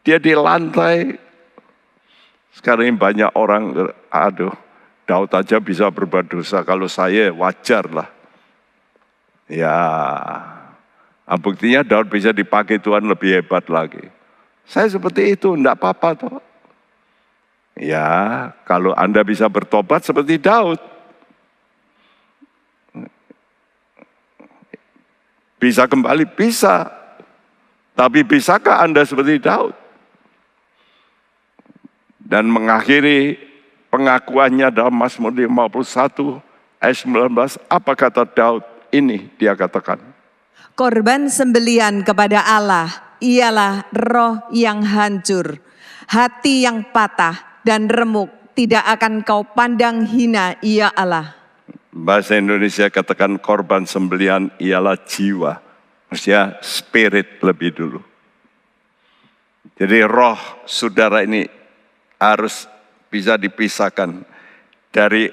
[0.00, 1.20] dia di lantai.
[2.52, 4.52] Sekarang ini banyak orang, aduh,
[5.08, 8.08] Daud aja bisa berbuat dosa, kalau saya wajar lah.
[9.48, 9.76] Ya,
[11.40, 14.04] buktinya Daud bisa dipakai Tuhan lebih hebat lagi.
[14.68, 16.36] Saya seperti itu, enggak apa-apa toh.
[17.76, 20.92] Ya, kalau Anda bisa bertobat seperti Daud,
[25.62, 26.26] Bisa kembali?
[26.34, 26.90] Bisa.
[27.94, 29.70] Tapi bisakah Anda seperti Daud?
[32.32, 33.36] Dan mengakhiri
[33.92, 36.40] pengakuannya dalam Mazmur 51
[36.80, 37.28] ayat 19,
[37.68, 38.64] apa kata Daud?
[38.88, 40.00] Ini dia katakan.
[40.72, 42.88] Korban sembelian kepada Allah
[43.20, 45.60] ialah roh yang hancur,
[46.08, 51.36] hati yang patah dan remuk, tidak akan kau pandang hina ia Allah.
[51.92, 55.60] Bahasa Indonesia katakan korban sembelian ialah jiwa.
[56.08, 58.00] Maksudnya spirit lebih dulu.
[59.76, 61.60] Jadi roh saudara ini
[62.22, 62.70] harus
[63.10, 64.22] bisa dipisahkan
[64.94, 65.26] dari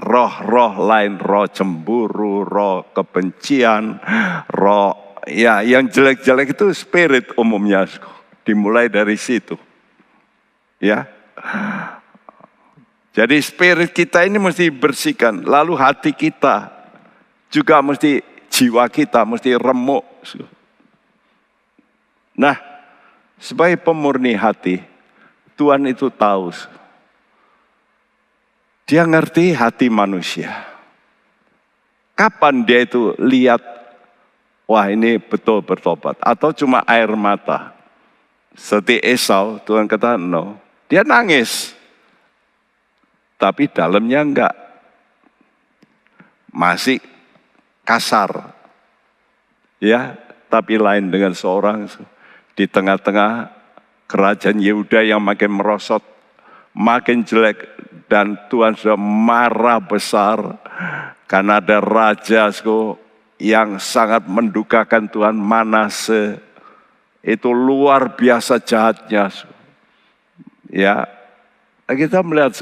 [0.00, 4.00] roh-roh lain, roh cemburu, roh kebencian,
[4.48, 7.84] roh ya yang jelek-jelek itu spirit umumnya
[8.42, 9.54] dimulai dari situ.
[10.80, 11.06] Ya.
[13.12, 15.44] Jadi spirit kita ini mesti bersihkan.
[15.44, 16.72] Lalu hati kita
[17.52, 20.02] juga mesti jiwa kita mesti remuk.
[22.32, 22.56] Nah,
[23.36, 24.80] sebagai pemurni hati,
[25.62, 26.50] Tuhan itu tahu.
[28.82, 30.50] Dia ngerti hati manusia.
[32.18, 33.62] Kapan dia itu lihat,
[34.66, 36.18] wah ini betul bertobat.
[36.18, 37.78] Atau cuma air mata.
[38.58, 40.58] Seperti Esau, Tuhan kata, no.
[40.90, 41.78] Dia nangis
[43.38, 44.54] tapi dalamnya enggak.
[46.50, 46.98] Masih
[47.86, 48.50] kasar.
[49.78, 50.18] Ya,
[50.50, 51.86] tapi lain dengan seorang
[52.58, 53.61] di tengah-tengah
[54.12, 56.04] kerajaan Yehuda yang makin merosot,
[56.76, 57.64] makin jelek
[58.12, 60.60] dan Tuhan sudah marah besar
[61.24, 62.52] karena ada raja
[63.40, 66.36] yang sangat mendukakan Tuhan Manase
[67.24, 69.32] itu luar biasa jahatnya.
[70.68, 71.08] Ya,
[71.88, 72.52] kita melihat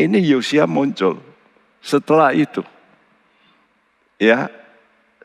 [0.00, 1.20] ini Yosia muncul
[1.84, 2.64] setelah itu.
[4.16, 4.48] Ya,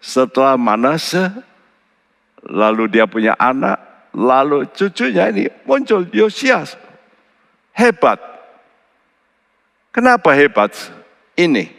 [0.03, 1.31] setelah Manase,
[2.43, 3.86] lalu dia punya anak,
[4.17, 6.73] lalu cucunya ini muncul Yosias.
[7.77, 8.17] Hebat.
[9.93, 10.73] Kenapa hebat?
[11.37, 11.69] Ini,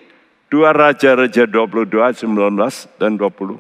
[0.47, 3.59] dua Raja-Raja 22, 19 dan 20.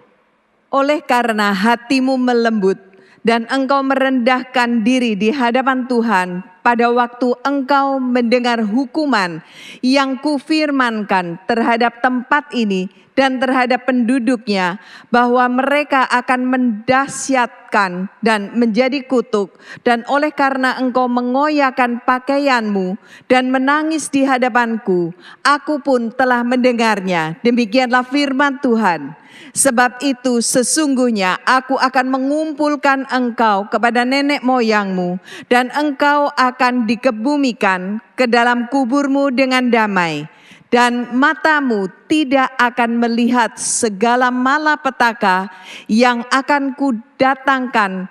[0.70, 2.78] Oleh karena hatimu melembut
[3.26, 9.40] dan engkau merendahkan diri di hadapan Tuhan, pada waktu engkau mendengar hukuman
[9.80, 14.78] yang kufirmankan terhadap tempat ini dan terhadap penduduknya
[15.10, 19.58] bahwa mereka akan mendahsyatkan dan menjadi kutuk.
[19.82, 22.94] Dan oleh karena engkau mengoyakkan pakaianmu
[23.26, 25.10] dan menangis di hadapanku
[25.42, 27.34] aku pun telah mendengarnya.
[27.42, 29.18] Demikianlah firman Tuhan
[29.56, 35.18] Sebab itu sesungguhnya aku akan mengumpulkan engkau kepada nenek moyangmu
[35.50, 40.28] dan engkau akan dikebumikan ke dalam kuburmu dengan damai
[40.68, 45.48] dan matamu tidak akan melihat segala malapetaka
[45.88, 48.08] yang akan kudatangkan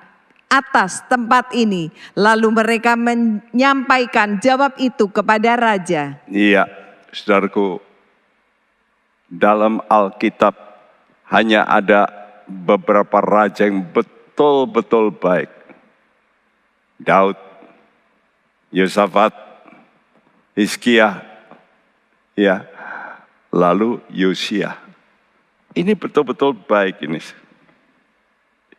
[0.49, 1.93] atas tempat ini.
[2.17, 6.17] Lalu mereka menyampaikan jawab itu kepada raja.
[6.25, 6.65] Iya,
[7.13, 7.77] saudaraku,
[9.29, 10.66] dalam Alkitab
[11.27, 12.07] hanya ada
[12.47, 15.51] beberapa raja yang betul-betul baik.
[16.97, 17.37] Daud,
[18.73, 19.35] Yosafat,
[20.57, 21.21] Hizkiah,
[22.33, 22.65] ya,
[23.53, 24.77] lalu Yosia.
[25.77, 27.21] Ini betul-betul baik ini.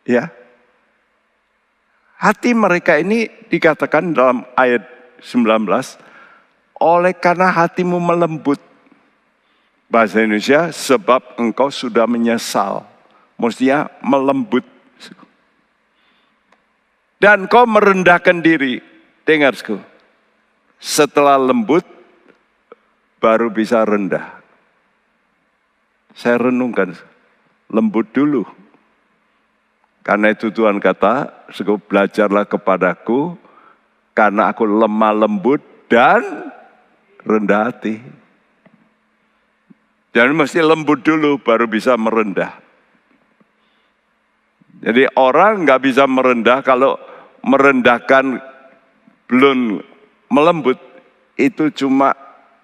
[0.03, 0.27] Ya.
[2.19, 4.83] Hati mereka ini dikatakan dalam ayat
[5.23, 5.95] 19,
[6.75, 8.59] oleh karena hatimu melembut.
[9.89, 12.85] Bahasa Indonesia, sebab engkau sudah menyesal.
[13.41, 14.61] Mestinya melembut.
[17.19, 18.79] Dan kau merendahkan diri.
[19.25, 19.57] Dengar,
[20.79, 21.83] setelah lembut,
[23.19, 24.39] baru bisa rendah.
[26.15, 26.95] Saya renungkan,
[27.67, 28.47] lembut dulu.
[30.01, 33.35] Karena itu Tuhan kata, cukup belajarlah kepadaku,
[34.15, 35.61] karena aku lemah lembut
[35.91, 36.49] dan
[37.21, 37.99] rendah hati.
[40.09, 42.57] Jadi mesti lembut dulu baru bisa merendah.
[44.79, 46.95] Jadi orang nggak bisa merendah kalau
[47.45, 48.41] merendahkan
[49.29, 49.83] belum
[50.31, 50.79] melembut
[51.37, 52.15] itu cuma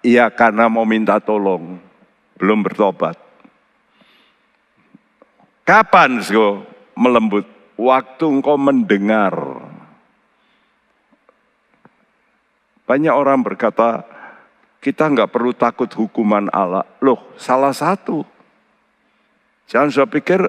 [0.06, 1.82] Iya karena mau minta tolong,
[2.38, 3.18] belum bertobat.
[5.66, 6.62] Kapan engkau
[6.94, 7.42] melembut?
[7.74, 9.34] Waktu engkau mendengar.
[12.86, 14.06] Banyak orang berkata,
[14.86, 16.86] kita nggak perlu takut hukuman Allah.
[17.02, 18.22] Loh, salah satu.
[19.66, 20.46] Jangan saya pikir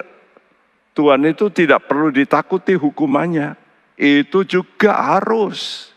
[0.94, 3.58] Tuhan itu tidak perlu ditakuti hukumannya.
[3.98, 5.90] Itu juga harus.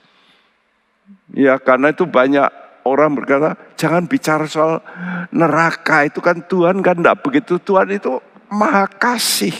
[1.36, 2.49] Ya karena itu banyak
[2.88, 4.80] orang berkata, jangan bicara soal
[5.28, 7.61] neraka, itu kan Tuhan kan tidak begitu.
[7.61, 9.53] Tuhan itu maha kasih.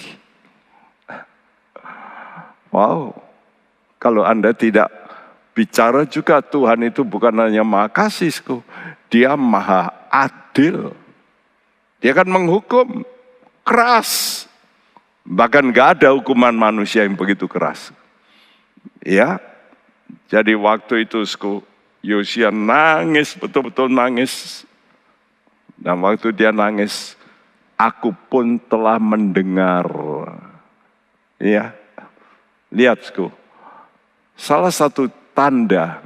[2.73, 3.13] Wow,
[4.01, 4.89] kalau Anda tidak
[5.61, 7.85] bicara juga Tuhan itu bukan hanya maha
[9.13, 10.97] dia maha adil.
[12.01, 13.05] Dia kan menghukum
[13.61, 14.49] keras.
[15.21, 17.93] Bahkan gak ada hukuman manusia yang begitu keras.
[19.05, 19.37] Ya,
[20.33, 21.29] jadi waktu itu
[22.01, 24.65] Yosia nangis, betul-betul nangis.
[25.77, 27.21] Dan waktu dia nangis,
[27.77, 29.85] aku pun telah mendengar.
[31.37, 31.77] Ya,
[32.73, 33.05] lihat,
[34.41, 36.03] salah satu tanda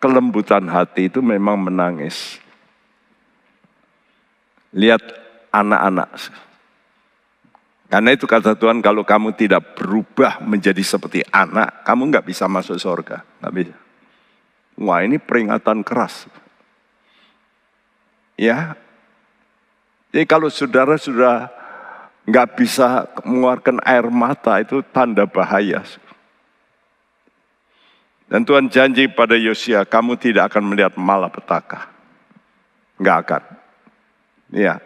[0.00, 2.40] kelembutan hati itu memang menangis.
[4.70, 5.02] Lihat
[5.50, 6.10] anak-anak.
[7.90, 12.78] Karena itu kata Tuhan, kalau kamu tidak berubah menjadi seperti anak, kamu nggak bisa masuk
[12.78, 13.26] surga.
[13.42, 13.76] Nggak bisa.
[14.78, 16.30] Wah ini peringatan keras.
[18.38, 18.78] Ya,
[20.10, 21.46] jadi kalau saudara sudah
[22.26, 25.86] nggak bisa mengeluarkan air mata itu tanda bahaya.
[28.30, 31.90] Dan Tuhan janji pada Yosia, kamu tidak akan melihat malapetaka.
[33.02, 33.42] Nggak akan.
[34.54, 34.78] Ya,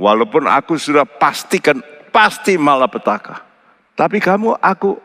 [0.00, 3.44] walaupun aku sudah pastikan pasti malapetaka.
[3.92, 4.96] Tapi kamu aku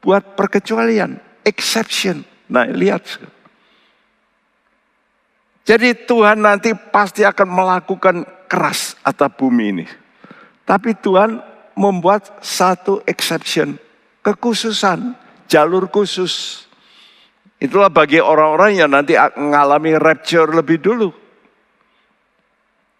[0.00, 2.24] buat perkecualian, exception.
[2.48, 3.04] Nah lihat.
[5.66, 9.86] Jadi Tuhan nanti pasti akan melakukan keras atas bumi ini.
[10.62, 11.42] Tapi Tuhan
[11.74, 13.74] membuat satu exception,
[14.22, 16.66] kekhususan, jalur khusus.
[17.56, 21.08] Itulah bagi orang-orang yang nanti mengalami rapture lebih dulu.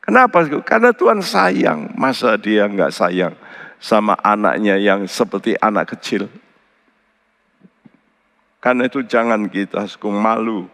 [0.00, 0.46] Kenapa?
[0.64, 1.92] Karena Tuhan sayang.
[1.98, 3.34] Masa dia nggak sayang
[3.82, 6.30] sama anaknya yang seperti anak kecil?
[8.62, 10.66] Karena itu jangan kita malu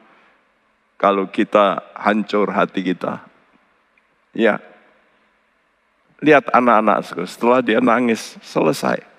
[0.97, 3.21] kalau kita hancur hati kita.
[4.33, 4.63] Ya,
[6.23, 9.12] lihat anak-anak setelah dia nangis selesai.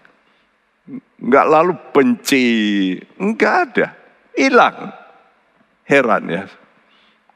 [1.24, 2.48] Enggak lalu benci,
[3.16, 3.88] enggak ada,
[4.36, 4.92] hilang.
[5.88, 6.44] Heran ya.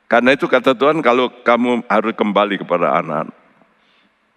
[0.08, 3.32] Karena itu kata Tuhan kalau kamu harus kembali kepada anak.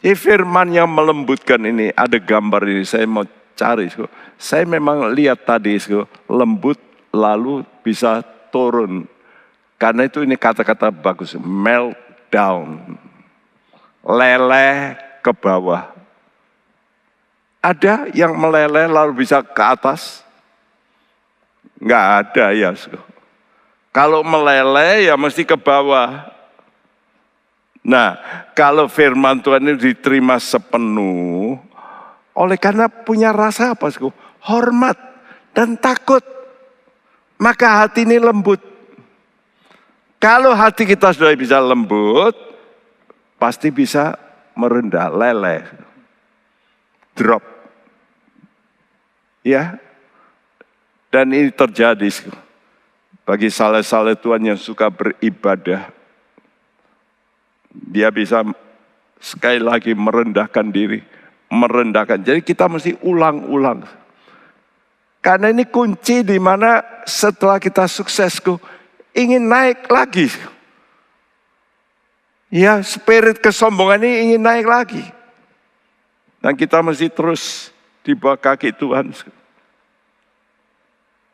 [0.03, 3.91] Jadi firman yang melembutkan ini, ada gambar ini, saya mau cari.
[4.41, 5.77] Saya memang lihat tadi,
[6.27, 6.81] lembut
[7.13, 9.07] lalu bisa turun.
[9.77, 12.97] Karena itu ini kata-kata bagus, meltdown.
[14.01, 16.00] Leleh ke bawah.
[17.61, 20.25] Ada yang meleleh lalu bisa ke atas?
[21.77, 22.73] Enggak ada ya.
[23.93, 26.25] Kalau meleleh ya mesti ke bawah.
[27.85, 28.17] Nah,
[28.57, 31.57] kalau firman Tuhan ini diterima sepenuh,
[32.37, 33.89] oleh karena punya rasa apa?
[34.45, 34.97] Hormat
[35.53, 36.25] dan takut.
[37.41, 38.61] Maka hati ini lembut.
[40.21, 42.37] Kalau hati kita sudah bisa lembut,
[43.41, 44.13] pasti bisa
[44.53, 45.65] merendah, leleh,
[47.15, 47.43] drop.
[49.41, 49.81] Ya,
[51.11, 52.07] dan ini terjadi
[53.27, 55.91] bagi salah-salah Tuhan yang suka beribadah.
[57.71, 58.47] Dia bisa
[59.19, 61.03] sekali lagi merendahkan diri,
[61.51, 62.23] merendahkan.
[62.23, 63.87] Jadi kita mesti ulang-ulang.
[65.21, 68.57] Karena ini kunci di mana setelah kita suksesku
[69.13, 70.33] ingin naik lagi.
[72.51, 75.05] Ya, spirit kesombongan ini ingin naik lagi.
[76.41, 77.69] Dan kita mesti terus
[78.01, 79.13] di bawah kaki Tuhan.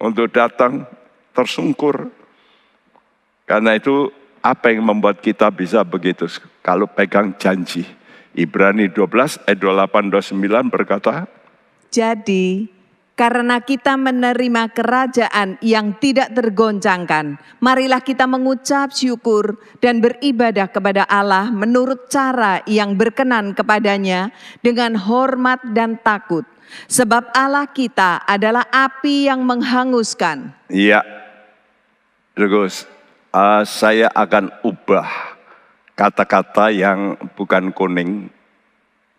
[0.03, 0.85] Untuk datang
[1.31, 2.11] tersungkur.
[3.47, 4.11] Karena itu
[4.43, 6.27] apa yang membuat kita bisa begitu?
[6.61, 7.87] Kalau pegang janji.
[8.37, 11.25] Ibrani 12 ayat 28 29 berkata,
[11.89, 12.76] Jadi
[13.17, 21.49] karena kita menerima kerajaan yang tidak tergoncangkan, marilah kita mengucap syukur dan beribadah kepada Allah
[21.49, 26.45] menurut cara yang berkenan kepadanya dengan hormat dan takut.
[26.93, 30.53] Sebab Allah kita adalah api yang menghanguskan.
[30.69, 31.01] Iya,
[32.37, 32.85] terus
[33.33, 35.09] uh, saya akan ubah
[35.97, 38.29] kata-kata yang bukan kuning.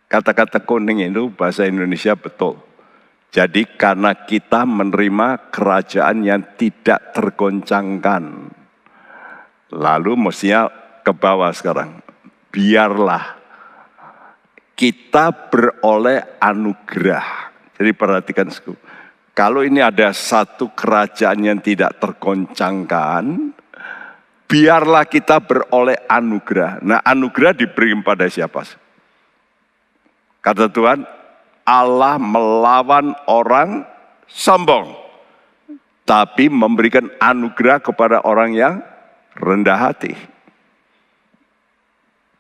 [0.06, 2.67] Kata-kata kuning itu bahasa Indonesia betul
[3.28, 8.54] jadi karena kita menerima kerajaan yang tidak tergoncangkan.
[9.76, 10.72] Lalu mestinya
[11.04, 12.00] ke bawah sekarang.
[12.48, 13.36] Biarlah
[14.78, 17.52] kita beroleh anugerah.
[17.76, 18.48] Jadi perhatikan
[19.38, 23.54] Kalau ini ada satu kerajaan yang tidak tergoncangkan,
[24.50, 26.82] biarlah kita beroleh anugerah.
[26.82, 28.66] Nah anugerah diberi pada siapa?
[30.42, 31.17] Kata Tuhan,
[31.68, 33.84] Allah melawan orang
[34.24, 34.96] sombong,
[36.08, 38.80] tapi memberikan anugerah kepada orang yang
[39.36, 40.16] rendah hati.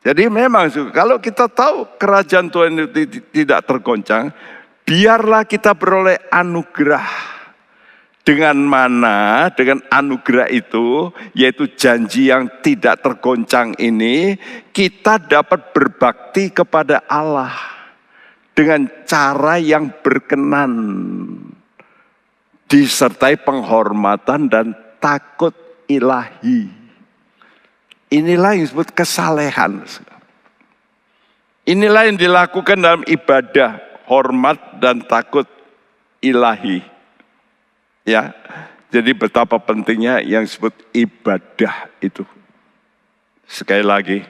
[0.07, 4.32] Jadi memang kalau kita tahu kerajaan Tuhan itu tidak tergoncang,
[4.88, 7.36] biarlah kita beroleh anugerah.
[8.23, 9.47] Dengan mana?
[9.55, 14.36] Dengan anugerah itu, yaitu janji yang tidak tergoncang ini,
[14.71, 17.76] kita dapat berbakti kepada Allah
[18.57, 20.73] dengan cara yang berkenan,
[22.65, 25.53] disertai penghormatan dan takut
[25.85, 26.65] ilahi.
[28.09, 29.85] Inilah yang disebut kesalehan.
[31.69, 33.77] Inilah yang dilakukan dalam ibadah,
[34.09, 35.45] hormat dan takut
[36.25, 36.81] ilahi.
[38.09, 38.33] Ya,
[38.89, 42.25] jadi betapa pentingnya yang disebut ibadah itu.
[43.45, 44.23] Sekali lagi,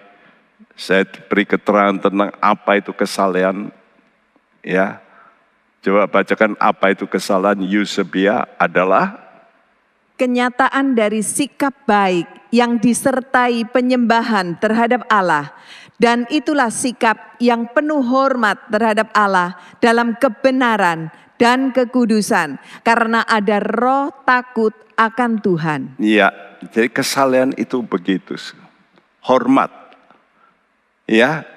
[0.75, 3.76] saya beri keterangan tentang apa itu kesalehan
[4.67, 4.99] Ya,
[5.79, 9.15] coba bacakan apa itu kesalahan Yusebia adalah
[10.19, 15.55] kenyataan dari sikap baik yang disertai penyembahan terhadap Allah
[15.95, 24.11] dan itulah sikap yang penuh hormat terhadap Allah dalam kebenaran dan kekudusan karena ada roh
[24.27, 25.81] takut akan Tuhan.
[25.95, 26.35] Iya,
[26.75, 28.35] jadi kesalahan itu begitu.
[29.23, 29.71] Hormat.
[31.07, 31.47] Ya,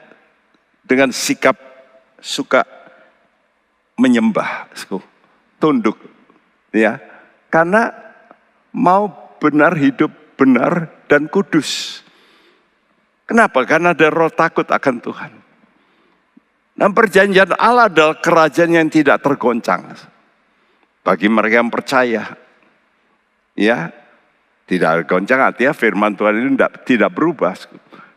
[0.86, 1.58] dengan sikap
[2.20, 2.62] suka
[4.00, 4.72] menyembah,
[5.60, 6.00] tunduk,
[6.72, 6.96] ya,
[7.52, 7.92] karena
[8.72, 10.08] mau benar hidup
[10.40, 12.00] benar dan kudus.
[13.28, 13.62] Kenapa?
[13.68, 15.32] Karena ada roh takut akan Tuhan.
[16.74, 19.92] Dan perjanjian Allah adalah kerajaan yang tidak tergoncang.
[21.04, 22.24] Bagi mereka yang percaya.
[23.52, 23.92] Ya,
[24.64, 27.54] tidak tergoncang artinya firman Tuhan ini tidak, tidak berubah.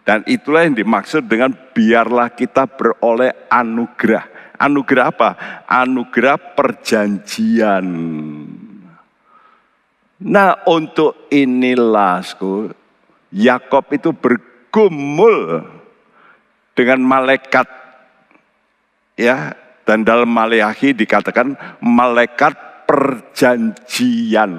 [0.08, 4.33] Dan itulah yang dimaksud dengan biarlah kita beroleh anugerah.
[4.64, 5.30] Anugerah apa?
[5.68, 7.88] Anugerah perjanjian.
[10.24, 12.24] Nah untuk inilah,
[13.36, 15.68] Yakob itu bergumul
[16.72, 17.68] dengan malaikat.
[19.20, 19.54] Ya,
[19.84, 22.56] dan dalam Maleakhi dikatakan malaikat
[22.88, 24.54] perjanjian.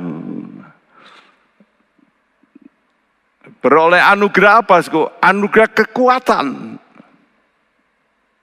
[3.65, 4.85] Beroleh anugerah apa?
[5.25, 6.77] Anugerah kekuatan.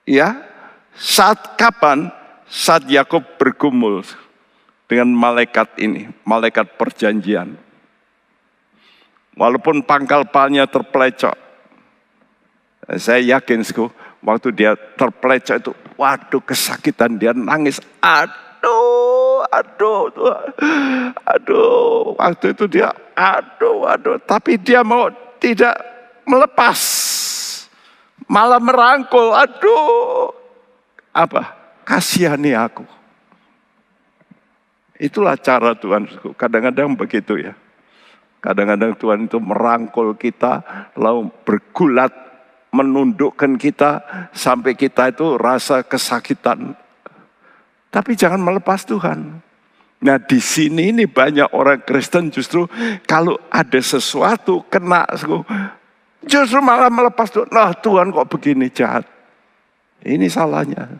[0.02, 0.42] Ya,
[0.96, 2.12] saat kapan?
[2.52, 4.04] Saat Yakub bergumul
[4.84, 7.56] dengan malaikat ini, malaikat perjanjian.
[9.32, 11.32] Walaupun pangkal palnya terpelecok.
[13.00, 13.64] Saya yakin
[14.20, 17.80] waktu dia terpelecok itu, waduh kesakitan dia nangis.
[18.04, 20.12] Aduh, aduh,
[21.24, 22.12] aduh.
[22.20, 24.20] Waktu itu dia, aduh, aduh.
[24.28, 25.08] Tapi dia mau
[25.40, 25.72] tidak
[26.28, 26.76] melepas.
[28.28, 30.41] Malah merangkul, aduh.
[31.12, 31.54] Apa?
[31.84, 32.88] Kasihani aku.
[34.96, 36.08] Itulah cara Tuhan.
[36.34, 37.52] Kadang-kadang begitu ya.
[38.42, 40.66] Kadang-kadang Tuhan itu merangkul kita,
[40.98, 42.10] lalu bergulat,
[42.74, 44.02] menundukkan kita,
[44.34, 46.74] sampai kita itu rasa kesakitan.
[47.92, 49.38] Tapi jangan melepas Tuhan.
[50.02, 52.66] Nah di sini ini banyak orang Kristen justru
[53.06, 55.06] kalau ada sesuatu kena,
[56.26, 57.46] justru malah melepas Tuhan.
[57.52, 59.06] Nah Tuhan kok begini jahat.
[60.02, 60.98] Ini salahnya.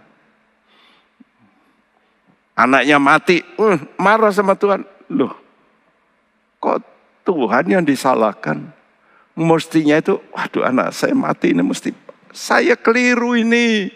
[2.55, 4.87] Anaknya mati, uh, marah sama Tuhan.
[5.11, 5.35] Loh,
[6.63, 6.79] kok
[7.27, 8.71] Tuhan yang disalahkan.
[9.33, 11.91] Mestinya itu, waduh anak saya mati ini mesti,
[12.31, 13.89] saya keliru ini.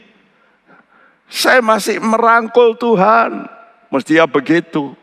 [1.27, 3.45] Saya masih merangkul Tuhan.
[3.93, 4.95] Mestinya begitu.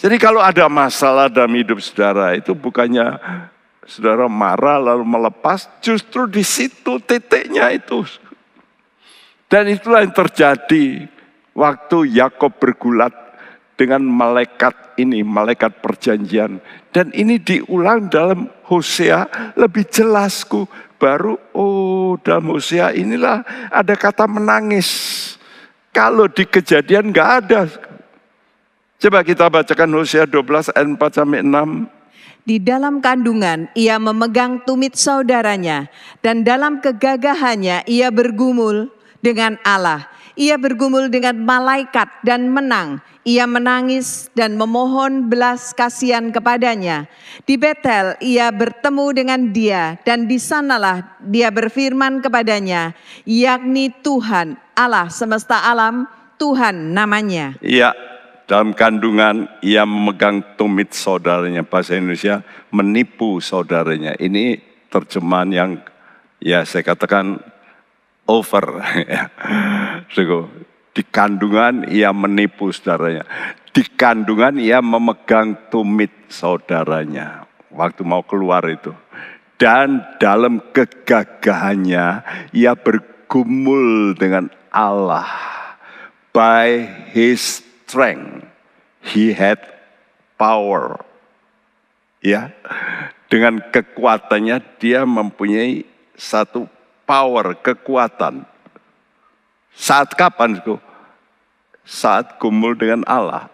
[0.00, 3.20] Jadi kalau ada masalah dalam hidup saudara itu bukannya
[3.84, 8.06] saudara marah lalu melepas, justru di situ titiknya itu.
[9.50, 11.10] Dan itulah yang terjadi
[11.58, 13.10] waktu Yakob bergulat
[13.74, 16.62] dengan malaikat ini, malaikat perjanjian.
[16.94, 19.26] Dan ini diulang dalam Hosea
[19.58, 20.70] lebih jelasku.
[21.00, 23.42] Baru, oh dalam Hosea inilah
[23.74, 24.86] ada kata menangis.
[25.90, 27.66] Kalau di kejadian nggak ada.
[29.00, 32.46] Coba kita bacakan Hosea 12 ayat 4 sampai 6.
[32.46, 35.90] Di dalam kandungan ia memegang tumit saudaranya
[36.20, 38.92] dan dalam kegagahannya ia bergumul
[39.24, 40.08] dengan Allah.
[40.40, 43.04] Ia bergumul dengan malaikat dan menang.
[43.28, 47.04] Ia menangis dan memohon belas kasihan kepadanya.
[47.44, 52.96] Di Betel ia bertemu dengan dia dan di sanalah dia berfirman kepadanya,
[53.28, 56.08] yakni Tuhan Allah semesta alam,
[56.40, 57.60] Tuhan namanya.
[57.60, 57.92] Iya,
[58.48, 62.40] dalam kandungan ia memegang tumit saudaranya bahasa Indonesia
[62.72, 64.16] menipu saudaranya.
[64.16, 64.56] Ini
[64.88, 65.70] terjemahan yang
[66.40, 67.49] ya saya katakan
[68.30, 68.78] over.
[70.90, 73.26] Di kandungan ia menipu saudaranya.
[73.70, 77.46] Di kandungan ia memegang tumit saudaranya.
[77.70, 78.94] Waktu mau keluar itu.
[79.58, 82.06] Dan dalam kegagahannya
[82.54, 85.30] ia bergumul dengan Allah.
[86.30, 88.46] By his strength
[89.02, 89.62] he had
[90.38, 91.02] power.
[92.20, 92.52] Ya,
[93.32, 95.88] dengan kekuatannya dia mempunyai
[96.20, 96.68] satu
[97.10, 98.46] power, kekuatan
[99.74, 100.62] saat kapan?
[101.82, 103.50] Saat gumul dengan Allah.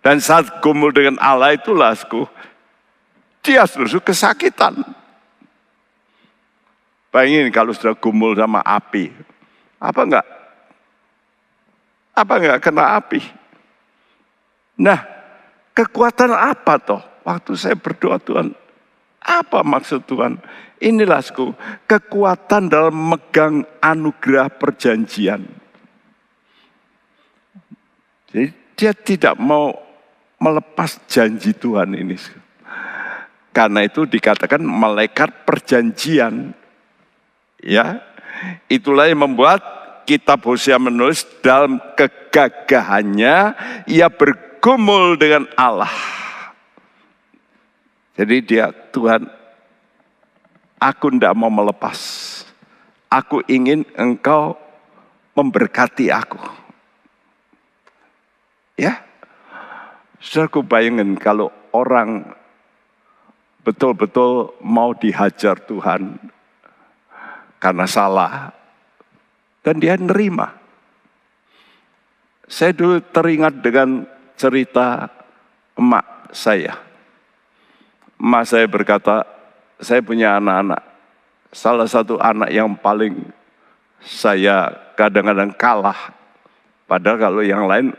[0.00, 1.92] Dan saat gumul dengan Allah itulah,
[3.44, 4.80] dia justru kesakitan.
[7.12, 9.12] Bayangin kalau sudah gumul sama api.
[9.76, 10.26] Apa enggak?
[12.16, 13.20] Apa enggak kena api?
[14.80, 15.04] Nah,
[15.76, 17.02] kekuatan apa toh?
[17.26, 18.56] Waktu saya berdoa Tuhan,
[19.28, 20.40] apa maksud Tuhan?
[20.80, 21.20] Inilah
[21.84, 25.44] kekuatan dalam megang anugerah perjanjian.
[28.32, 28.46] Jadi
[28.78, 29.74] dia tidak mau
[30.38, 32.14] melepas janji Tuhan ini.
[33.50, 36.54] Karena itu dikatakan malaikat perjanjian.
[37.58, 37.98] Ya,
[38.70, 39.58] itulah yang membuat
[40.06, 43.58] kitab Hosea menulis dalam kegagahannya
[43.90, 45.90] ia bergumul dengan Allah.
[48.18, 49.38] Jadi dia Tuhan
[50.78, 51.98] Aku tidak mau melepas.
[53.10, 54.54] Aku ingin engkau
[55.34, 56.38] memberkati aku.
[58.78, 59.02] Ya,
[60.22, 62.30] Saudaraku bayangin kalau orang
[63.66, 66.14] betul-betul mau dihajar Tuhan
[67.58, 68.54] karena salah
[69.66, 70.54] dan dia nerima.
[72.46, 74.06] Saya dulu teringat dengan
[74.38, 75.10] cerita
[75.74, 76.87] emak saya.
[78.18, 79.22] Emak saya berkata,
[79.78, 80.82] saya punya anak-anak.
[81.54, 83.14] Salah satu anak yang paling
[84.02, 86.12] saya kadang-kadang kalah.
[86.84, 87.94] Padahal kalau yang lain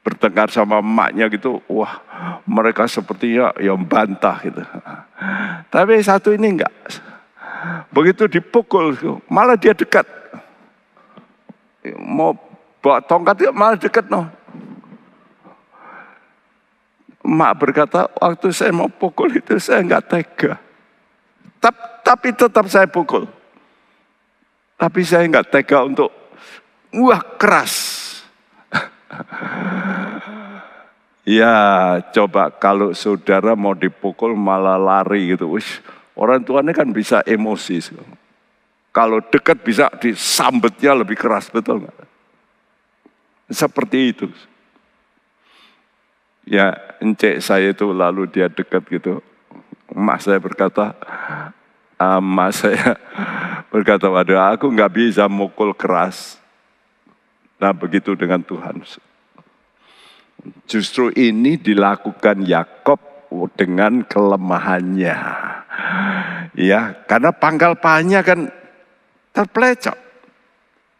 [0.00, 2.00] bertengkar sama emaknya gitu, wah
[2.48, 4.62] mereka sepertinya yang bantah gitu.
[5.74, 6.72] Tapi satu ini enggak.
[7.92, 8.96] Begitu dipukul,
[9.28, 10.06] malah dia dekat.
[12.00, 12.32] Mau
[12.80, 14.28] bawa tongkat malah dekat no.
[17.20, 20.52] Mak berkata, waktu saya mau pukul itu saya enggak tega.
[22.00, 23.28] Tapi tetap saya pukul.
[24.80, 26.08] Tapi saya nggak tega untuk
[26.96, 27.74] wah keras.
[31.20, 35.52] Ya, coba kalau saudara mau dipukul malah lari gitu.
[35.54, 35.68] Wih,
[36.18, 37.78] orang tuanya kan bisa emosi.
[38.90, 41.94] Kalau dekat bisa disambetnya lebih keras, betul nggak?
[43.52, 44.26] Seperti itu.
[46.50, 49.22] Ya, encek saya itu lalu dia dekat gitu.
[49.94, 50.98] Mas saya berkata,
[52.18, 52.98] mas saya
[53.72, 56.42] berkata, waduh aku nggak bisa mukul keras.
[57.62, 58.82] Nah begitu dengan Tuhan.
[60.66, 62.98] Justru ini dilakukan Yakob
[63.54, 65.16] dengan kelemahannya.
[66.58, 68.50] Ya, karena pangkal pahanya kan
[69.30, 69.94] terpelecok.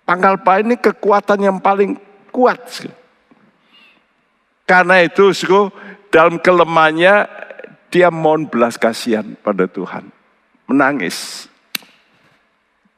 [0.07, 1.99] Pangkal pah ini kekuatan yang paling
[2.31, 2.59] kuat.
[4.71, 5.35] Karena itu,
[6.15, 7.27] dalam kelemahannya
[7.91, 10.07] dia mohon belas kasihan pada Tuhan.
[10.71, 11.51] Menangis.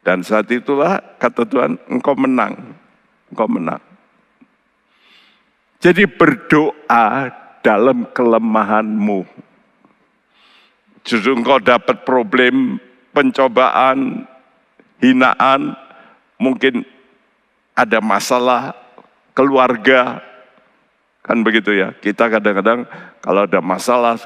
[0.04, 2.76] Dan saat itulah kata Tuhan, engkau menang.
[3.32, 3.80] Engkau menang.
[5.80, 7.32] Jadi berdoa
[7.64, 9.24] dalam kelemahanmu.
[11.08, 12.76] Justru engkau dapat problem,
[13.16, 14.28] pencobaan,
[15.00, 15.72] hinaan,
[16.36, 16.84] mungkin
[17.72, 18.76] ada masalah
[19.32, 20.20] keluarga,
[21.22, 21.94] Kan begitu ya.
[21.94, 22.86] Kita kadang-kadang
[23.22, 24.18] kalau ada masalah,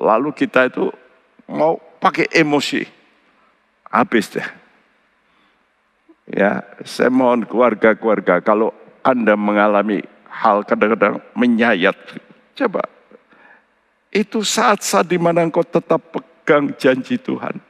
[0.00, 0.88] lalu kita itu
[1.48, 2.84] mau pakai emosi.
[3.88, 4.48] Habis deh.
[6.28, 11.96] Ya, saya mohon keluarga-keluarga kalau Anda mengalami hal kadang-kadang menyayat,
[12.52, 12.84] coba
[14.12, 17.60] itu saat-saat di mana engkau tetap pegang janji Tuhan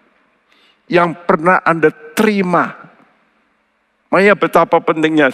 [0.86, 2.88] yang pernah Anda terima.
[4.08, 5.28] Makanya betapa pentingnya,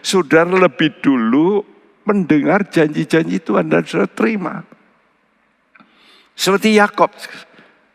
[0.00, 1.60] saudara lebih dulu
[2.04, 4.62] mendengar janji-janji Tuhan dan sudah terima.
[6.36, 7.10] Seperti Yakob.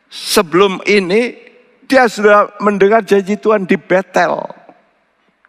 [0.10, 1.38] Sebelum ini
[1.86, 4.42] dia sudah mendengar janji Tuhan di Betel.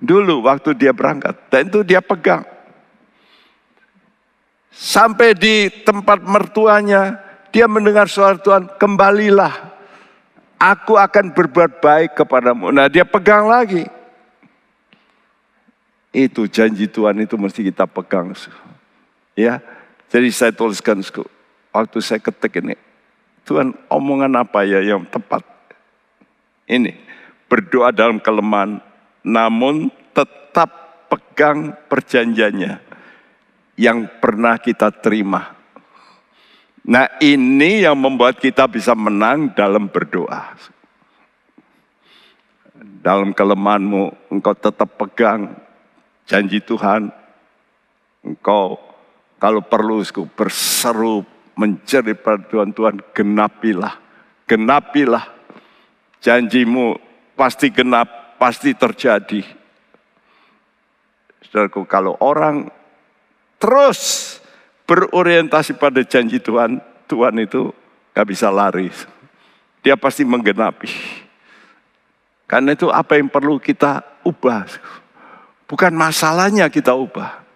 [0.01, 1.37] Dulu waktu dia berangkat.
[1.53, 2.45] Dan itu dia pegang.
[4.71, 7.21] Sampai di tempat mertuanya,
[7.53, 9.53] dia mendengar suara Tuhan, kembalilah.
[10.61, 12.73] Aku akan berbuat baik kepadamu.
[12.73, 13.89] Nah dia pegang lagi.
[16.11, 18.35] Itu janji Tuhan itu mesti kita pegang.
[19.39, 19.63] Ya,
[20.11, 20.99] jadi saya tuliskan
[21.71, 22.75] waktu saya ketik ini.
[23.47, 25.47] Tuhan omongan apa ya yang tepat?
[26.67, 26.95] Ini,
[27.51, 28.83] berdoa dalam kelemahan,
[29.23, 30.71] namun tetap
[31.11, 32.79] pegang perjanjiannya
[33.79, 35.59] yang pernah kita terima.
[36.87, 40.59] Nah ini yang membuat kita bisa menang dalam berdoa.
[43.01, 45.53] Dalam kelemahanmu, engkau tetap pegang
[46.31, 47.11] janji Tuhan,
[48.23, 48.79] engkau
[49.43, 49.99] kalau perlu
[50.39, 51.27] berseru
[51.59, 52.15] mencari
[52.47, 53.99] Tuhan, Tuhan genapilah,
[54.47, 55.27] genapilah
[56.23, 56.95] janjimu
[57.35, 59.43] pasti genap, pasti terjadi.
[61.51, 62.71] Saudaraku, kalau orang
[63.59, 64.39] terus
[64.87, 66.79] berorientasi pada janji Tuhan,
[67.11, 67.75] Tuhan itu
[68.15, 68.87] gak bisa lari.
[69.83, 70.93] Dia pasti menggenapi.
[72.47, 74.69] Karena itu apa yang perlu kita ubah.
[75.71, 77.47] Bukan masalahnya kita ubah.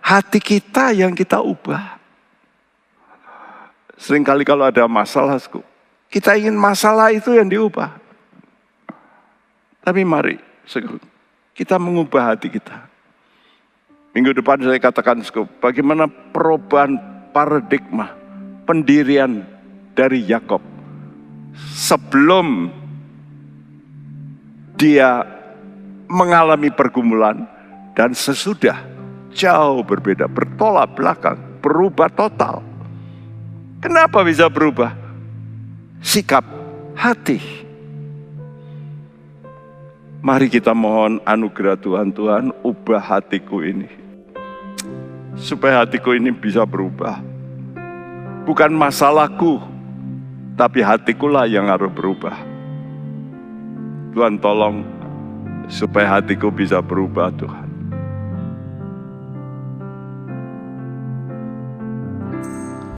[0.00, 2.00] Hati kita yang kita ubah.
[4.00, 5.36] Seringkali kalau ada masalah,
[6.08, 8.00] kita ingin masalah itu yang diubah.
[9.84, 10.40] Tapi mari,
[11.52, 12.88] kita mengubah hati kita.
[14.16, 15.20] Minggu depan saya katakan,
[15.60, 16.96] bagaimana perubahan
[17.36, 18.16] paradigma
[18.64, 19.44] pendirian
[19.92, 20.64] dari Yakob
[21.76, 22.72] sebelum
[24.80, 25.39] dia
[26.10, 27.46] mengalami pergumulan
[27.94, 28.82] dan sesudah
[29.30, 32.66] jauh berbeda, bertolak belakang, berubah total.
[33.78, 34.92] Kenapa bisa berubah?
[36.02, 36.42] Sikap
[36.98, 37.38] hati.
[40.20, 43.88] Mari kita mohon anugerah Tuhan, Tuhan ubah hatiku ini.
[45.38, 47.24] Supaya hatiku ini bisa berubah.
[48.44, 49.62] Bukan masalahku,
[50.60, 52.36] tapi hatikulah yang harus berubah.
[54.12, 54.99] Tuhan tolong
[55.70, 57.69] supaya hatiku bisa berubah Tuhan.